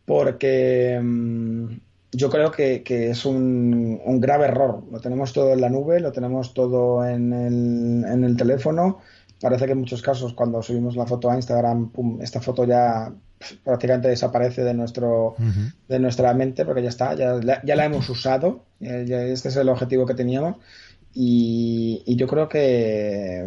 [0.05, 1.67] porque mm,
[2.13, 4.85] yo creo que, que es un, un, grave error.
[4.91, 9.01] Lo tenemos todo en la nube, lo tenemos todo en el, en el teléfono.
[9.41, 11.91] Parece que en muchos casos cuando subimos la foto a Instagram,
[12.21, 13.13] esta foto ya
[13.65, 15.35] prácticamente desaparece de nuestro
[15.89, 20.07] de nuestra mente porque ya está, ya, ya la hemos usado, este es el objetivo
[20.07, 20.57] que teníamos.
[21.15, 23.41] Y, yo creo que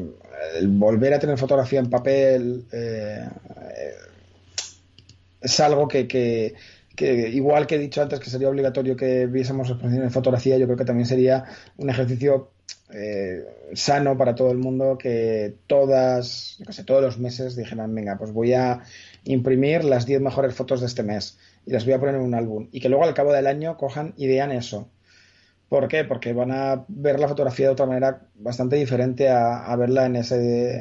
[0.58, 3.28] el volver a tener fotografía en papel eh,
[5.42, 6.56] es algo que, que,
[7.02, 10.78] igual que he dicho antes que sería obligatorio que viésemos exposiciones de fotografía, yo creo
[10.78, 11.46] que también sería
[11.78, 12.52] un ejercicio
[12.94, 13.44] eh,
[13.74, 18.32] sano para todo el mundo que todas, yo sé, todos los meses dijeran, venga, pues
[18.32, 18.84] voy a
[19.24, 22.36] imprimir las 10 mejores fotos de este mes y las voy a poner en un
[22.36, 22.70] álbum.
[22.72, 24.90] Y que luego al cabo del año cojan y vean eso.
[25.68, 26.04] ¿Por qué?
[26.04, 30.76] Porque van a ver la fotografía de otra manera bastante diferente a, verla en ese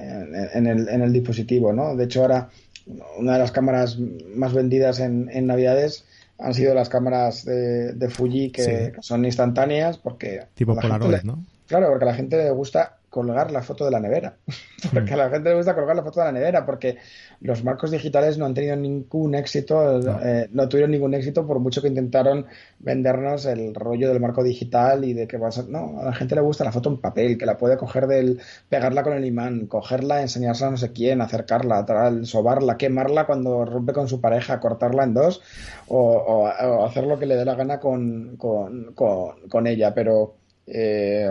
[0.53, 1.97] en, el, en, el, dispositivo, ¿no?
[1.97, 2.51] De hecho, ahora
[2.87, 6.05] una de las cámaras más vendidas en, en Navidades
[6.39, 11.45] han sido las cámaras de, Fuji que, son instantáneas porque tipo Polaroid, ¿no?
[11.67, 14.35] Claro, porque a la gente le gusta colgar la foto de la nevera.
[14.93, 16.97] porque a la gente le gusta colgar la foto de la nevera, porque
[17.41, 21.81] los marcos digitales no han tenido ningún éxito, eh, no, tuvieron ningún éxito por mucho
[21.81, 22.47] que intentaron
[22.81, 25.63] vendernos el rollo del marco digital y de que va a.
[25.69, 28.41] No, a la gente le gusta la foto en papel, que la puede coger del.
[28.69, 33.65] pegarla con el imán, cogerla, enseñársela a no sé quién, acercarla, tal, sobarla, quemarla cuando
[33.65, 35.41] rompe con su pareja, cortarla en dos,
[35.87, 36.49] o,
[36.85, 39.95] hacer lo que le dé la gana con, con, con ella.
[39.95, 40.35] Pero
[40.67, 41.29] eh,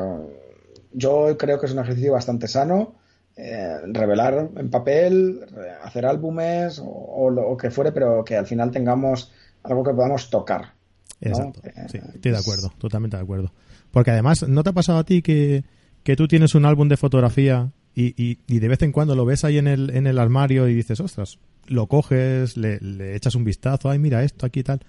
[0.93, 2.95] yo creo que es un ejercicio bastante sano.
[3.35, 5.39] Eh, revelar en papel,
[5.83, 9.31] hacer álbumes o, lo que fuere, pero que al final tengamos
[9.63, 10.73] algo que podamos tocar.
[11.19, 11.61] Exacto.
[11.89, 13.51] Sí, estoy de acuerdo, totalmente de acuerdo.
[13.89, 15.63] Porque además, ¿no te ha pasado a ti que,
[16.03, 19.43] que tú tienes un álbum de fotografía y, y, de vez en cuando lo ves
[19.43, 23.43] ahí en el, en el armario y dices, ostras, lo coges, le, le echas un
[23.43, 24.81] vistazo, ay, mira esto, aquí y tal.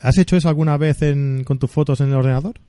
[0.00, 2.60] ¿Has hecho eso alguna vez en, con tus fotos en el ordenador?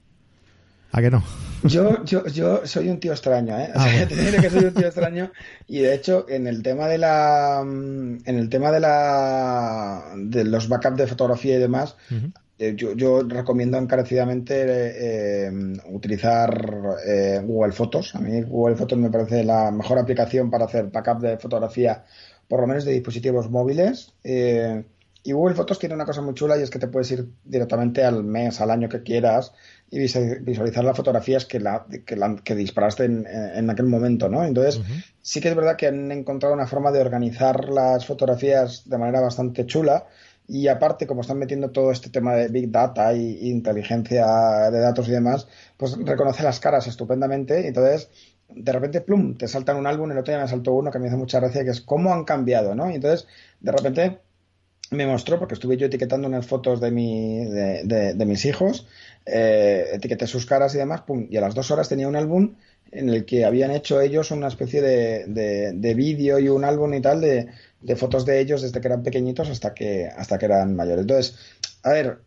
[0.92, 1.24] ¿A que no?
[1.64, 3.72] Yo, yo, yo soy un tío extraño, ¿eh?
[3.76, 5.32] O ah, sea, te que soy un tío extraño.
[5.68, 7.62] Y de hecho, en el tema de la.
[7.62, 10.14] En el tema de la.
[10.16, 11.96] de los backups de fotografía y demás,
[12.60, 15.52] eh, yo, yo, recomiendo encarecidamente eh,
[15.90, 18.16] utilizar eh, Google Fotos.
[18.16, 22.04] A mí Google Fotos me parece la mejor aplicación para hacer backup de fotografía,
[22.48, 24.14] por lo menos de dispositivos móviles.
[24.24, 28.04] y Google Fotos tiene una cosa muy chula y es que te puedes ir directamente
[28.06, 29.54] al mes, al año que quieras
[29.90, 31.86] y visualizar las fotografías que, la,
[32.44, 34.44] que, disparaste en, aquel momento, ¿no?
[34.44, 34.82] Entonces,
[35.22, 39.22] sí que es verdad que han encontrado una forma de organizar las fotografías de manera
[39.22, 40.06] bastante chula
[40.46, 44.26] y aparte, como están metiendo todo este tema de Big Data y, inteligencia
[44.72, 48.10] de datos y demás, pues reconoce las caras estupendamente y entonces
[48.50, 51.08] de repente, plum, te saltan un álbum, el otro día me saltó uno que me
[51.08, 52.90] hace mucha gracia, que es cómo han cambiado, ¿no?
[52.90, 53.28] Y entonces,
[53.60, 54.20] de repente
[54.92, 58.88] me mostró, porque estuve yo etiquetando unas fotos de, mi, de, de, mis hijos,
[59.26, 62.56] eh, etiqueté sus caras y demás, pum, y a las dos horas tenía un álbum
[62.92, 67.02] en el que habían hecho ellos una especie de, de, vídeo y un álbum y
[67.02, 67.48] tal de,
[67.82, 71.02] de, fotos de ellos desde que eran pequeñitos hasta que, hasta que eran mayores.
[71.02, 71.36] Entonces,
[71.84, 72.20] a ver,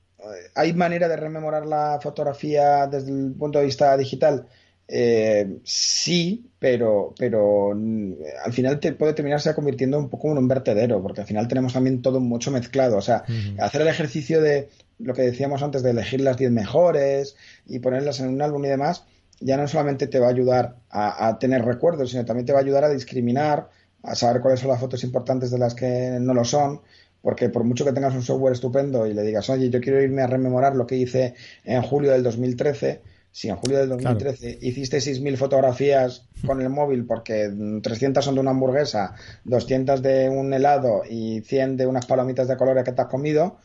[0.55, 4.47] ¿hay manera de rememorar la fotografía desde el punto de vista digital?
[4.93, 8.13] Eh, sí, pero, pero mm,
[8.45, 11.73] al final te puede terminarse convirtiendo un poco en un vertedero, porque al final tenemos
[11.73, 12.97] también todo mucho mezclado.
[12.97, 13.25] O sea,
[13.61, 14.69] hacer el ejercicio de
[14.99, 17.37] lo que decíamos antes de elegir las 10 mejores
[17.67, 19.05] y ponerlas en un álbum y demás,
[19.39, 22.63] ya no solamente te va a ayudar a, tener recuerdos, sino también te va a
[22.63, 23.71] ayudar a discriminar,
[24.03, 26.81] a saber cuáles son las fotos importantes de las que no lo son,
[27.23, 30.23] porque por mucho que tengas un software estupendo y le digas, oye, yo quiero irme
[30.23, 31.35] a rememorar lo que hice
[31.65, 33.01] en julio del 2013,
[33.33, 37.51] si en julio del 2013 hiciste 6.000 fotografías con el móvil porque
[37.83, 39.15] 300 son de una hamburguesa,
[39.45, 43.59] 200 de un helado y 100 de unas palomitas de colores que te has comido,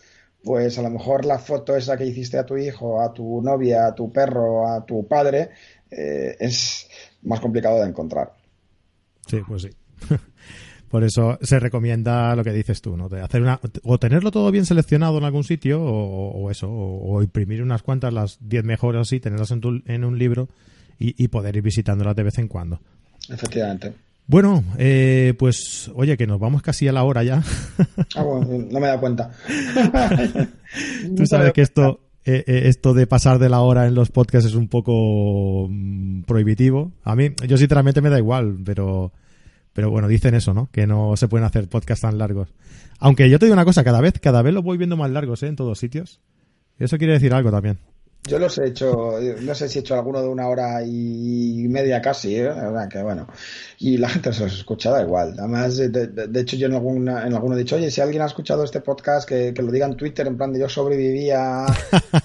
[0.43, 3.87] pues a lo mejor la foto esa que hiciste a tu hijo, a tu novia,
[3.87, 5.49] a tu perro, a tu padre,
[5.89, 6.87] eh, es
[7.23, 8.33] más complicado de encontrar.
[9.27, 9.69] Sí, pues sí.
[10.89, 13.09] Por eso se recomienda lo que dices tú, ¿no?
[13.09, 17.61] De hacer una, o tenerlo todo bien seleccionado en algún sitio, o, eso, o, imprimir
[17.61, 20.47] unas cuantas, las 10 mejores así, tenerlas en, en un libro
[20.97, 22.79] y, poder ir visitándolas de vez en cuando.
[23.29, 23.93] Efectivamente.
[24.27, 27.43] Bueno, eh, pues oye, que nos vamos casi a la hora ya.
[28.15, 29.31] Ah, bueno, no me da cuenta.
[31.15, 34.49] Tú sabes que esto, eh, eh, esto de pasar de la hora en los podcasts
[34.49, 36.91] es un poco mm, prohibitivo.
[37.03, 39.11] A mí, yo sinceramente me da igual, pero
[39.75, 40.69] pero bueno, dicen eso, ¿no?
[40.71, 42.47] Que no se pueden hacer podcasts tan largos.
[42.97, 45.43] Aunque yo te digo una cosa, cada vez, cada vez los voy viendo más largos,
[45.43, 45.47] ¿eh?
[45.47, 46.21] En todos sitios.
[46.79, 47.77] Eso quiere decir algo también.
[48.27, 52.01] Yo los he hecho, no sé si he hecho alguno de una hora y media
[52.01, 52.49] casi, ¿eh?
[52.89, 53.27] que bueno.
[53.77, 55.35] Y la gente se los escucha, da igual.
[55.37, 58.63] Además, de, hecho, yo en, alguna, en alguno he dicho, oye, si alguien ha escuchado
[58.63, 61.65] este podcast, que, lo diga en Twitter, en plan de yo sobreviví a,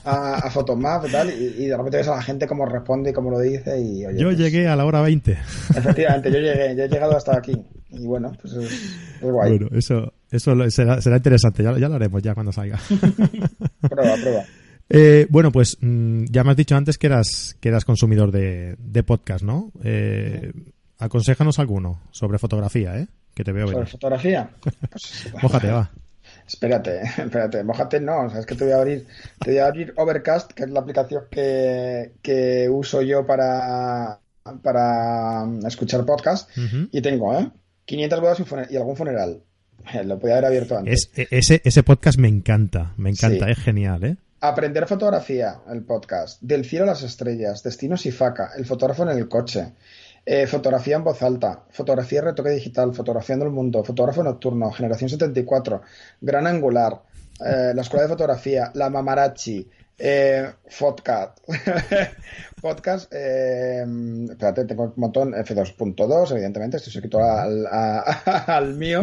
[0.04, 3.12] a, a Photomap y tal, y, de repente ves a la gente cómo responde y
[3.12, 3.78] cómo lo dice.
[3.78, 5.32] Y, yo pues llegué a la hora 20.
[5.76, 7.62] Efectivamente, yo llegué, yo he llegado hasta aquí.
[7.90, 9.58] Y bueno, pues es, guay.
[9.58, 12.78] Bueno, eso, eso será, será interesante, ya, ya lo haremos ya cuando salga.
[13.80, 14.44] prueba, prueba.
[14.90, 18.74] Eh, bueno, pues mm, ya me has dicho antes que eras, que eras consumidor de,
[18.78, 19.70] de podcast, ¿no?
[19.84, 20.52] Eh,
[20.98, 23.06] aconsejanos alguno sobre fotografía, ¿eh?
[23.34, 24.50] Que te veo ¿Sobre fotografía?
[24.90, 25.90] Pues, mójate, va.
[26.46, 29.06] Espérate, espérate, mójate no, o sea, es que te voy a abrir,
[29.38, 34.18] te voy a abrir Overcast, que es la aplicación que, que uso yo para,
[34.62, 36.50] para escuchar podcast,
[36.90, 37.48] y tengo, ¿eh?
[37.84, 39.42] 500 bodas y, algún funeral.
[40.04, 41.10] Lo podía haber abierto antes.
[41.14, 44.16] E, ese, ese podcast me encanta, me encanta, es genial, ¿eh?
[44.42, 46.40] Aprender fotografía, el podcast.
[46.40, 47.62] Del cielo a las estrellas.
[47.62, 48.52] Destinos y faca.
[48.56, 49.74] El fotógrafo en el coche.
[50.24, 51.64] Eh, fotografía en voz alta.
[51.68, 52.94] Fotografía retoque digital.
[52.94, 53.84] Fotografiando el mundo.
[53.84, 54.72] Fotógrafo nocturno.
[54.72, 55.82] Generación 74.
[56.22, 57.02] Gran angular.
[57.44, 58.70] Eh, la escuela de fotografía.
[58.72, 59.68] La mamarachi.
[59.98, 61.38] Eh, podcast.
[62.62, 63.12] podcast.
[63.12, 63.84] Eh,
[64.30, 65.34] espérate, tengo un montón.
[65.34, 66.78] F2.2, evidentemente.
[66.78, 67.66] Estoy suscrito al,
[68.46, 69.02] al mío.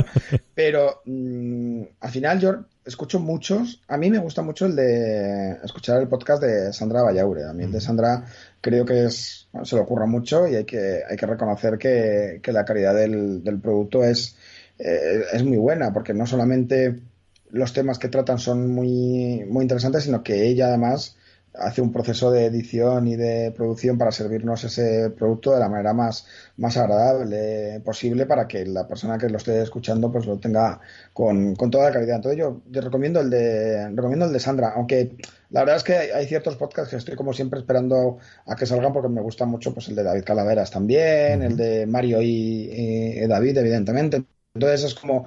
[0.55, 2.55] Pero mm, al final yo
[2.87, 3.81] escucho muchos.
[3.87, 7.43] A mí me gusta mucho el de escuchar el podcast de Sandra Vallaure.
[7.43, 8.25] A mí el de Sandra
[8.61, 12.65] creo que es se le ocurra mucho y hay que, hay que reconocer que, la
[12.65, 14.37] calidad del, del producto es,
[14.79, 17.01] eh, es muy buena, porque no solamente
[17.49, 21.16] los temas que tratan son muy, muy interesantes, sino que ella además
[21.59, 25.93] hace un proceso de edición y de producción para servirnos ese producto de la manera
[25.93, 26.25] más,
[26.57, 30.79] más agradable posible para que la persona que lo esté escuchando pues lo tenga
[31.13, 32.17] con, toda la calidad.
[32.17, 35.15] Entonces yo, recomiendo el de recomiendo el de Sandra, aunque
[35.49, 38.93] la verdad es que hay, ciertos podcasts que estoy como siempre esperando a que salgan
[38.93, 43.57] porque me gusta mucho pues el de David Calaveras también, el de Mario y, David
[43.57, 44.23] evidentemente.
[44.53, 45.25] Entonces es como,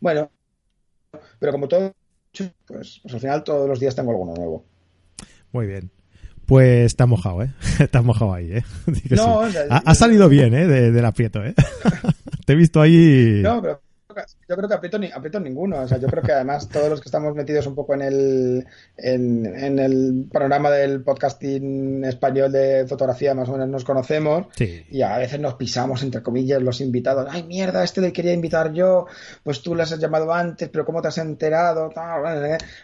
[0.00, 0.30] bueno,
[1.38, 1.94] pero como todo,
[2.66, 4.75] pues, pues al final todos los días tengo alguno nuevo.
[5.56, 5.90] Muy bien.
[6.44, 7.50] Pues está mojado, ¿eh?
[7.80, 8.64] Está mojado ahí, ¿eh?
[9.16, 9.40] No,
[9.70, 10.66] ha, salido bien, ¿eh?
[10.66, 11.54] De, del aprieto, ¿eh?
[12.44, 13.40] Te he visto ahí...
[13.42, 13.80] No, pero
[14.48, 15.80] yo creo que aprieto, ni, aprieto ninguno.
[15.80, 18.66] O sea, yo creo que además todos los que estamos metidos un poco en el,
[18.96, 25.18] en, el panorama del podcasting español de fotografía más o menos nos conocemos y a
[25.18, 27.28] veces nos pisamos, entre comillas, los invitados.
[27.30, 29.06] Ay, mierda, este le quería invitar yo,
[29.42, 31.90] pues tú le has llamado antes, pero ¿cómo te has enterado?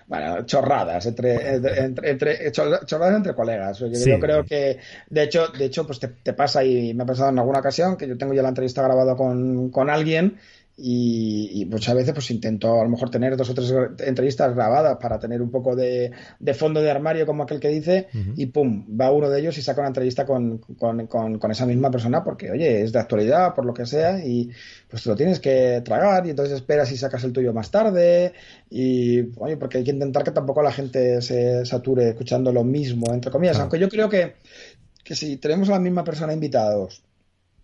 [0.06, 1.56] Bueno, chorradas entre,
[2.04, 3.78] entre, chorradas entre colegas.
[3.78, 4.78] Yo, creo que,
[5.08, 7.96] de hecho, de hecho pues te, te, pasa y me ha pasado en alguna ocasión
[7.96, 10.38] que yo tengo ya la entrevista grabada con, con alguien
[10.76, 15.18] y, muchas veces pues intento a lo mejor tener dos o tres entrevistas grabadas para
[15.18, 16.12] tener un poco de,
[16.54, 19.80] fondo de armario como aquel que dice y pum, va uno de ellos y saca
[19.80, 23.86] una entrevista con, con, esa misma persona porque oye, es de actualidad por lo que
[23.86, 24.50] sea y
[24.88, 28.32] pues te lo tienes que tragar y entonces esperas y sacas el tuyo más tarde
[28.70, 33.12] y oye, porque hay que intentar que tampoco la gente se sature escuchando lo mismo,
[33.12, 34.34] entre comillas, aunque yo creo que
[35.04, 37.02] que si tenemos a la misma persona invitados,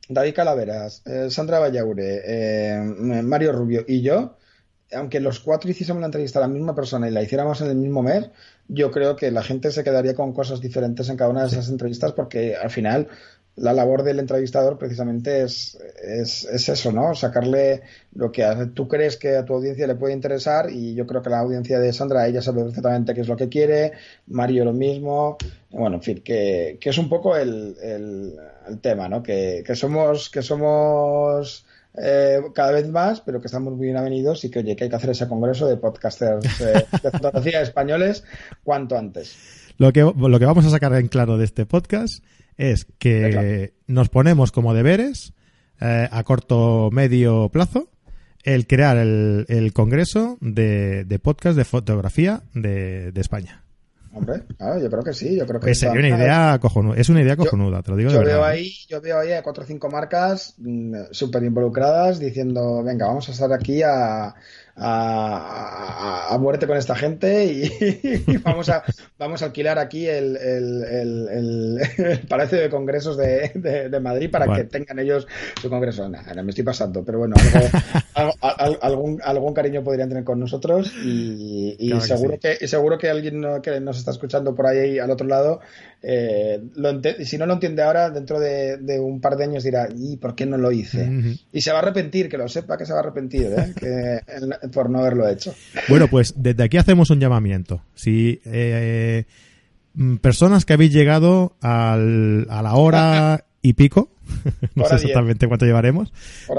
[0.08, 2.80] David Calaveras, eh, Sandra Vallaure, eh,
[3.22, 4.36] Mario Rubio y yo,
[4.92, 7.76] aunque los cuatro hiciésemos la entrevista a la misma persona y la hiciéramos en el
[7.76, 8.30] mismo mes,
[8.68, 11.68] yo creo que la gente se quedaría con cosas diferentes en cada una de esas
[11.68, 13.08] entrevistas porque al final
[13.58, 17.14] la labor del entrevistador precisamente es, es, eso, ¿no?
[17.14, 17.82] Sacarle
[18.14, 18.44] lo que
[18.74, 21.78] tú crees que a tu audiencia le puede interesar y yo creo que la audiencia
[21.78, 23.92] de Sandra, ella sabe perfectamente qué es lo que quiere,
[24.28, 25.36] Mario lo mismo,
[25.70, 29.22] bueno, en fin, que, es un poco el, el, tema, ¿no?
[29.22, 31.66] Que, que somos, que somos
[32.00, 34.96] eh, cada vez más, pero que estamos muy bienvenidos y que, oye, que hay que
[34.96, 38.24] hacer ese congreso de podcasters eh, de fotografía españoles
[38.62, 39.36] cuanto antes.
[39.78, 42.22] Lo que, lo que vamos a sacar en claro de este podcast
[42.58, 45.32] es que nos ponemos como deberes
[45.80, 47.88] eh, a corto medio plazo
[48.42, 53.64] el crear el, el congreso de, de, podcast de fotografía de, de España.
[54.12, 57.36] Hombre, yo creo que sí, yo creo que es una idea cojonuda, es una idea
[57.36, 59.90] cojonuda, te lo digo yo de veo ahí, yo veo ahí a cuatro o cinco
[59.90, 64.34] marcas mm, súper involucradas diciendo, venga, vamos a estar aquí a,
[64.80, 67.44] a, muerte con esta gente
[68.26, 68.84] y, vamos, a,
[69.18, 70.84] vamos a alquilar aquí el, el,
[71.28, 73.50] el, Palacio de Congresos de,
[73.90, 75.26] de, Madrid para que tengan ellos
[75.60, 76.08] su congreso.
[76.08, 77.34] Nada, me estoy pasando, pero bueno,
[78.80, 83.98] algún, algún cariño podrían tener con nosotros y, seguro, que, seguro que alguien que nos
[83.98, 85.60] está escuchando por ahí al otro lado,
[86.00, 86.60] eh,
[87.24, 90.46] si no lo entiende ahora, dentro de, un par de años dirá, ¿y por qué
[90.46, 91.36] no lo hice?
[91.52, 93.74] Y se va a arrepentir, que lo sepa que se va a arrepentir, ¿eh?
[94.60, 95.54] que por no haberlo hecho.
[95.88, 97.82] Bueno, pues desde aquí hacemos un llamamiento.
[97.94, 99.24] Si eh,
[99.94, 104.12] mm, personas que habéis llegado al, a la hora y pico,
[104.76, 106.12] no sé exactamente cuánto llevaremos,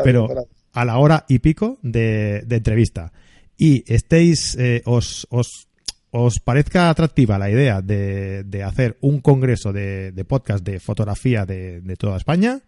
[0.03, 0.27] pero
[0.73, 3.13] a la hora y pico de, entrevista
[3.57, 5.68] y estéis, eh, os, os,
[6.11, 11.81] os, parezca atractiva la idea de, hacer un congreso de, de, podcast de fotografía de,
[11.81, 12.61] de toda España,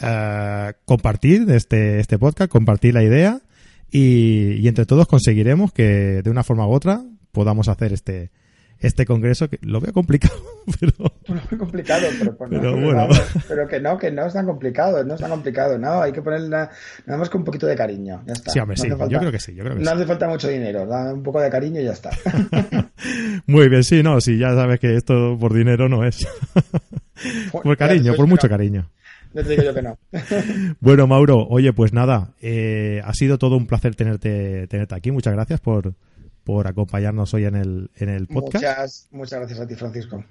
[0.00, 3.40] uh, compartir este, este podcast, compartir la idea
[3.90, 8.30] y, entre todos conseguiremos que de una forma u otra podamos hacer este,
[8.82, 10.34] este congreso que lo veo complicado,
[10.80, 10.92] pero...
[11.28, 13.08] Lo veo complicado, pero, pues bueno.
[13.48, 16.22] pero que no, que no es tan complicado, no es tan complicado, no, hay que
[16.22, 16.70] ponerle nada,
[17.06, 18.50] más que un poquito de cariño, ya está.
[18.50, 20.86] Sí, hombre, sí, yo creo que sí, yo creo que No hace falta mucho dinero,
[20.86, 22.10] da un poco de cariño y ya está.
[23.46, 26.26] Muy bien, sí, no, sí, ya sabes que esto por dinero no es.
[27.50, 28.88] por cariño, por mucho cariño.
[29.34, 29.98] No te digo yo que no.
[30.80, 35.10] bueno, Mauro, oye, pues nada, eh, ha sido todo un placer tenerte, tenerte aquí.
[35.10, 35.94] Muchas gracias por,
[36.44, 38.64] por acompañarnos hoy en el, en el podcast.
[38.64, 40.24] Muchas, muchas gracias a ti, Francisco.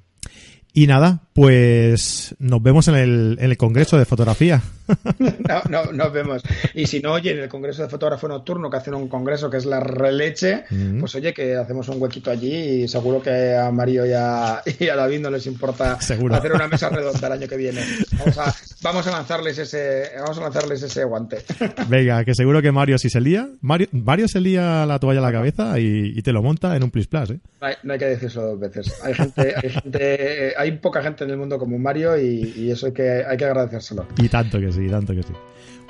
[0.73, 4.61] Y nada, pues nos vemos en el, en el Congreso de Fotografía.
[5.19, 6.43] no, no, nos vemos.
[6.73, 9.57] Y si no, oye, en el Congreso de Fotógrafo Nocturno, que hacen un congreso que
[9.57, 10.63] es la releche,
[10.97, 14.87] pues oye, que hacemos un huequito allí y seguro que a Mario y a, y
[14.87, 17.81] a David no les importa hacer una mesa redonda el año que viene.
[18.17, 21.37] Vamos a, vamos a lanzarles ese, vamos a lanzarles ese guante.
[21.89, 25.23] Venga, que seguro que Mario si se lía, Mario, Mario se lía la toalla a
[25.23, 27.39] la cabeza y, te lo monta en un plis plus, ¿eh?
[27.59, 28.93] No hay, no hay que decirlo dos veces.
[29.03, 32.93] Hay gente, hay gente hay poca gente en el mundo como Mario y, eso hay
[32.93, 34.05] que, hay que agradecérselo.
[34.17, 35.33] Y tanto que sí, tanto que sí.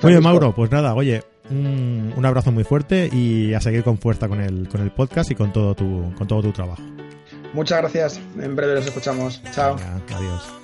[0.04, 4.28] Oye, Mauro, pues nada, oye, un, un, abrazo muy fuerte y a seguir con fuerza
[4.28, 6.82] con el, con el podcast y con todo tu, con todo tu trabajo.
[7.54, 8.22] Muchas gracias.
[8.40, 9.42] En breve los escuchamos.
[9.54, 9.76] Chao.
[10.16, 10.61] adiós.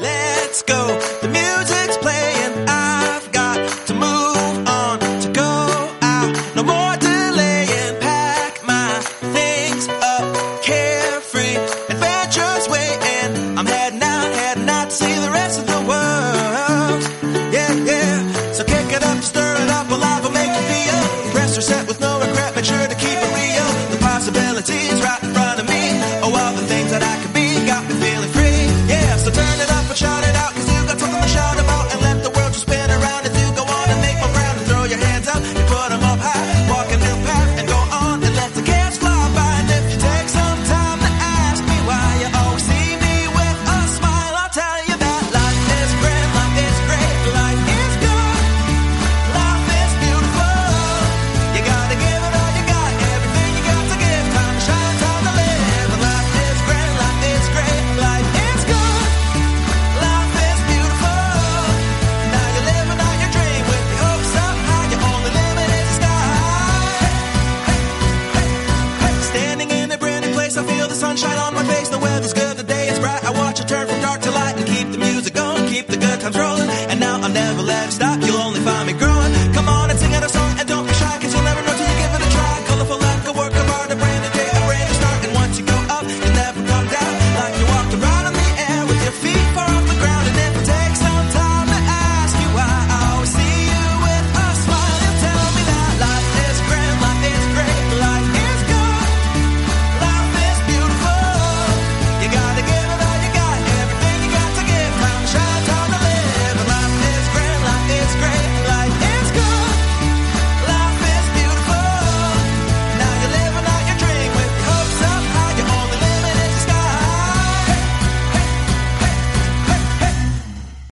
[0.00, 0.86] Let's go.
[1.22, 2.68] The music's playing.
[2.68, 4.27] I've got to move